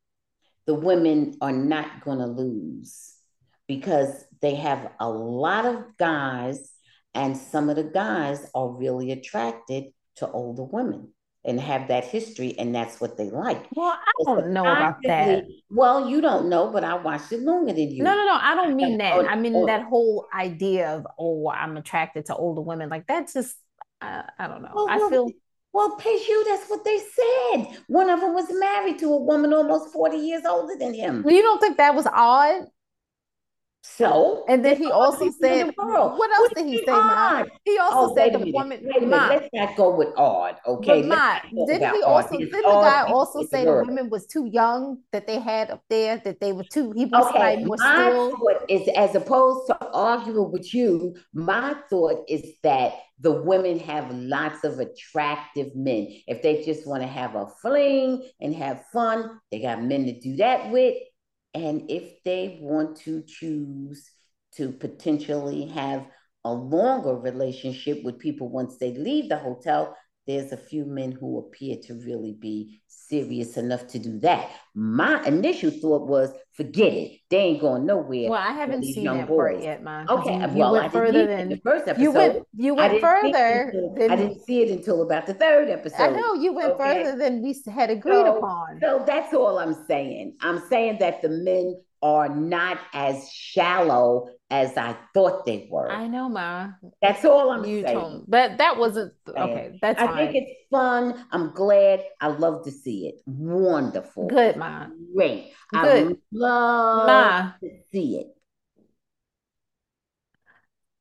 [0.65, 3.13] the women are not going to lose
[3.68, 6.72] because they have a lot of guys,
[7.13, 9.86] and some of the guys are really attracted
[10.18, 11.09] to older women
[11.45, 13.65] and have that history, and that's what they like.
[13.74, 15.45] Well, I don't know about that.
[15.70, 18.03] Well, you don't know, but I watched it longer than you.
[18.03, 18.38] No, no, no.
[18.41, 19.26] I don't mean that.
[19.30, 22.89] I mean that whole idea of oh, I'm attracted to older women.
[22.89, 23.55] Like that's just
[24.01, 24.72] I, I don't know.
[24.74, 25.30] Well, I feel.
[25.74, 26.45] Well, you.
[26.47, 27.78] that's what they said.
[27.88, 31.24] One of them was married to a woman almost 40 years older than him.
[31.28, 32.65] You don't think that was odd?
[33.95, 37.43] So, and then he also said, "What else did he say, Ma?
[37.63, 38.81] He also oh, said the woman.
[38.83, 41.07] Wait minute, let's not go with odd, okay?
[41.07, 42.38] But didn't he also?
[42.38, 46.17] Didn't the guy also say the women was too young that they had up there?
[46.17, 46.91] That they were too.
[46.91, 48.31] He was okay, like my still.
[48.31, 54.13] thought is, as opposed to arguing with you, my thought is that the women have
[54.13, 56.07] lots of attractive men.
[56.27, 60.19] If they just want to have a fling and have fun, they got men to
[60.19, 60.95] do that with
[61.57, 64.11] and if they want to choose
[64.55, 66.05] to potentially have
[66.45, 69.95] a longer relationship with people once they leave the hotel,
[70.28, 74.51] there's a few men who appear to really be serious enough to do that.
[74.75, 77.19] My initial thought was, forget it.
[77.30, 78.30] They ain't going nowhere.
[78.30, 79.38] Well, I haven't seen that boys.
[79.38, 80.09] part yet, man.
[80.09, 82.03] Okay, you, well, went I further than the first episode.
[82.03, 83.71] You went, you went further.
[83.73, 86.01] Until, than, I didn't see it until about the third episode.
[86.01, 87.03] I know you went okay.
[87.03, 88.80] further than we had agreed so, upon.
[88.82, 90.36] So that's all I'm saying.
[90.41, 95.91] I'm saying that the men are not as shallow as I thought they were.
[95.91, 96.69] I know, Ma.
[97.01, 97.99] That's all I'm you saying.
[97.99, 99.77] Told, but that wasn't okay.
[99.81, 100.17] That's I fine.
[100.17, 101.25] think it's fun.
[101.31, 102.03] I'm glad.
[102.21, 103.21] I love to see it.
[103.25, 104.27] Wonderful.
[104.27, 104.87] Good, Ma.
[105.13, 105.53] Great.
[105.71, 106.07] Good.
[106.07, 107.51] I love Ma.
[107.61, 108.36] to see it.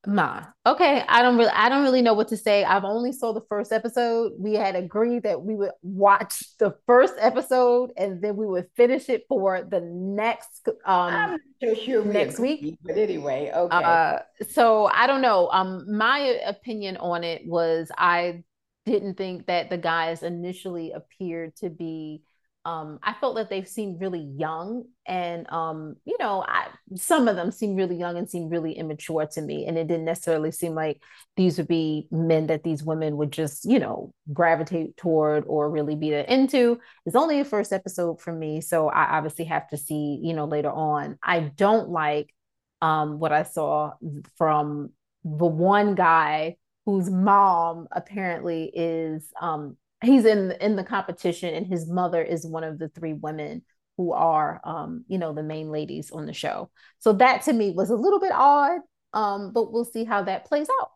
[0.06, 0.44] Ma.
[0.64, 2.64] Okay, I don't really I don't really know what to say.
[2.64, 4.32] I've only saw the first episode.
[4.38, 9.08] We had agreed that we would watch the first episode and then we would finish
[9.08, 11.38] it for the next um
[11.84, 12.78] sure next week.
[12.84, 13.76] But anyway, okay.
[13.76, 15.48] Uh, so I don't know.
[15.50, 18.44] Um my opinion on it was I
[18.84, 22.22] didn't think that the guys initially appeared to be
[22.66, 27.36] um, I felt that they seemed really young, and um, you know, I, some of
[27.36, 30.74] them seemed really young and seemed really immature to me, and it didn't necessarily seem
[30.74, 31.00] like
[31.36, 35.94] these would be men that these women would just, you know, gravitate toward or really
[35.94, 36.80] be into.
[37.06, 40.46] It's only a first episode for me, so I obviously have to see, you know,
[40.46, 41.20] later on.
[41.22, 42.34] I don't like
[42.82, 43.92] um, what I saw
[44.36, 44.90] from
[45.22, 51.88] the one guy whose mom apparently is um, he's in in the competition and his
[51.88, 53.62] mother is one of the three women
[53.96, 56.70] who are um you know the main ladies on the show.
[56.98, 58.80] So that to me was a little bit odd
[59.12, 60.90] um but we'll see how that plays out.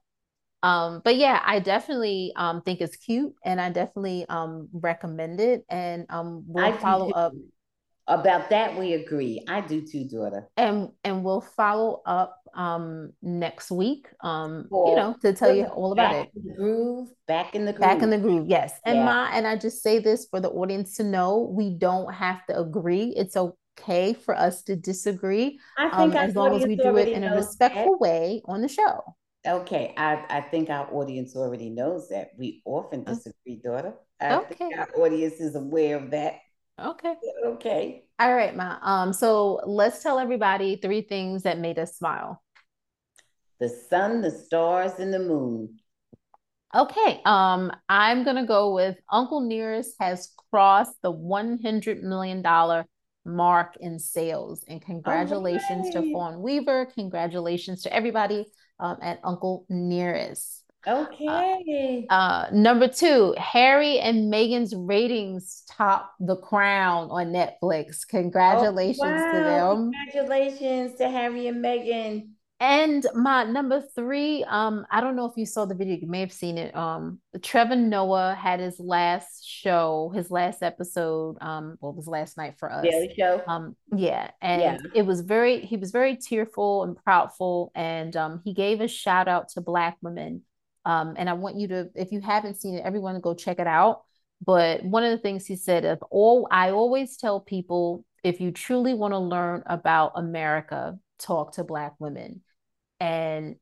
[0.62, 5.64] Um but yeah i definitely um think it's cute and i definitely um recommend it
[5.70, 7.32] and um we'll I follow up.
[8.06, 9.44] About that we agree.
[9.48, 10.48] I do too daughter.
[10.56, 15.92] And and we'll follow up um next week um you know to tell you all
[15.92, 16.30] about it.
[16.34, 18.72] the groove back in the groove back in the groove yes.
[18.84, 19.04] And yeah.
[19.04, 22.58] my and i just say this for the audience to know we don't have to
[22.58, 23.14] agree.
[23.16, 27.24] It's okay for us to disagree I um, as long as we do it in
[27.24, 28.00] a respectful that.
[28.00, 29.02] way on the show.
[29.46, 32.30] Okay i i think our audience already knows that.
[32.38, 33.14] We often oh.
[33.14, 33.94] disagree daughter.
[34.20, 34.54] I okay.
[34.54, 36.34] think our audience is aware of that
[36.80, 37.14] Okay.
[37.46, 38.04] Okay.
[38.18, 38.78] All right, Ma.
[38.82, 42.42] Um, so let's tell everybody three things that made us smile.
[43.58, 45.78] the sun, the stars, and the moon.
[46.74, 52.86] Okay, um, I'm gonna go with Uncle Nearest has crossed the 100 million dollar
[53.24, 56.04] mark in sales, and congratulations right.
[56.04, 56.86] to Fawn Weaver.
[56.94, 58.46] Congratulations to everybody
[58.78, 60.59] um, at Uncle Nearest.
[60.86, 62.06] Okay.
[62.08, 68.06] Uh, uh, number two, Harry and Meghan's ratings top The Crown on Netflix.
[68.08, 69.32] Congratulations oh, wow.
[69.32, 69.90] to them.
[69.92, 72.28] Congratulations to Harry and Meghan.
[72.62, 76.20] And my number three, um, I don't know if you saw the video, you may
[76.20, 76.76] have seen it.
[76.76, 82.36] Um, Trevor Noah had his last show, his last episode, um, well, it was last
[82.36, 82.82] night for us.
[82.84, 83.42] Daily show.
[83.46, 84.76] Um, yeah, and yeah.
[84.94, 89.26] it was very, he was very tearful and proudful, and um, he gave a shout
[89.26, 90.42] out to Black women.
[90.84, 93.66] Um, and I want you to, if you haven't seen it, everyone go check it
[93.66, 94.02] out.
[94.44, 98.50] But one of the things he said, of all, I always tell people, if you
[98.50, 102.42] truly want to learn about America, talk to Black women
[102.98, 103.56] and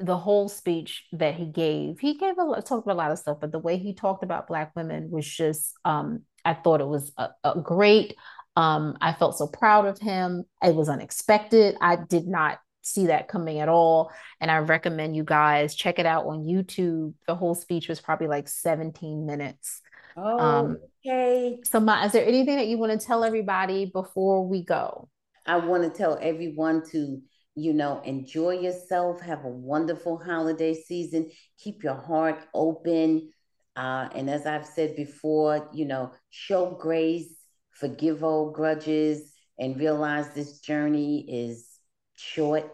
[0.00, 3.38] the whole speech that he gave, he gave a talked about a lot of stuff,
[3.40, 7.12] but the way he talked about Black women was just, um, I thought it was
[7.16, 8.16] a, a great.
[8.56, 10.44] Um, I felt so proud of him.
[10.62, 11.76] It was unexpected.
[11.80, 14.10] I did not see that coming at all.
[14.40, 17.14] And I recommend you guys check it out on YouTube.
[17.26, 19.80] The whole speech was probably like 17 minutes.
[20.16, 21.58] Oh, um, okay.
[21.64, 25.08] So, Ma, is there anything that you want to tell everybody before we go?
[25.46, 27.20] I want to tell everyone to
[27.56, 33.30] you know, enjoy yourself, have a wonderful holiday season, keep your heart open.
[33.76, 37.32] Uh, and as I've said before, you know, show grace,
[37.70, 41.73] forgive old grudges, and realize this journey is
[42.16, 42.70] short.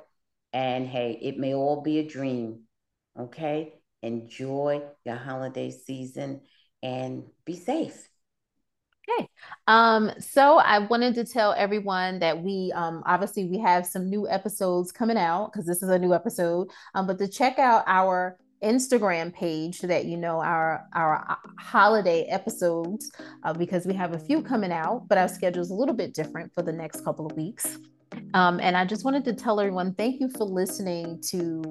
[0.52, 2.62] And hey, it may all be a dream.
[3.18, 3.74] Okay.
[4.02, 6.40] Enjoy your holiday season
[6.82, 8.08] and be safe.
[9.08, 9.28] Okay.
[9.66, 14.28] Um, so I wanted to tell everyone that we um, obviously we have some new
[14.28, 16.68] episodes coming out because this is a new episode.
[16.94, 21.34] Um, but to check out our Instagram page so that you know our our uh,
[21.58, 23.10] holiday episodes
[23.42, 26.14] uh, because we have a few coming out, but our schedule is a little bit
[26.14, 27.78] different for the next couple of weeks.
[28.34, 31.62] Um, and I just wanted to tell everyone thank you for listening to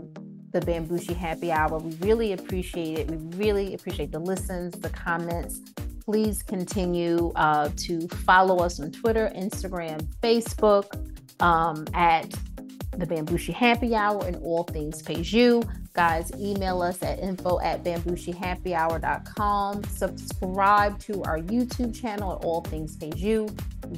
[0.52, 1.78] the Bambushi Happy Hour.
[1.78, 3.12] We really appreciate it.
[3.12, 5.62] We really appreciate the listens, the comments,
[6.10, 10.86] please continue uh, to follow us on Twitter, Instagram, Facebook
[11.40, 12.34] um, at
[13.00, 15.64] the Bambushi Happy Hour and all things pays you.
[15.94, 19.84] Guys, email us at info at bambushihappyhour.com.
[19.86, 23.50] Subscribe to our YouTube channel at All Things Pays You.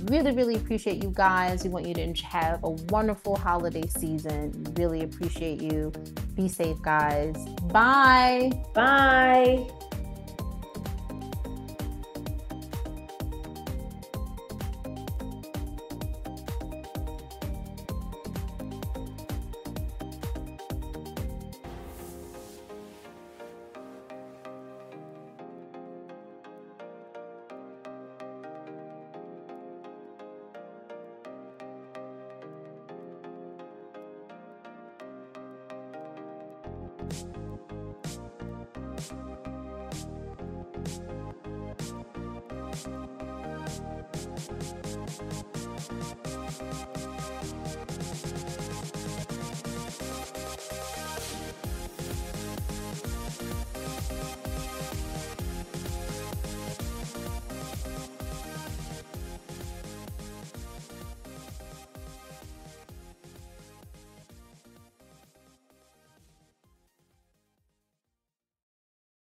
[0.05, 1.63] Really, really appreciate you guys.
[1.63, 4.51] We want you to have a wonderful holiday season.
[4.77, 5.91] Really appreciate you.
[6.35, 7.35] Be safe, guys.
[7.71, 8.51] Bye.
[8.73, 9.67] Bye.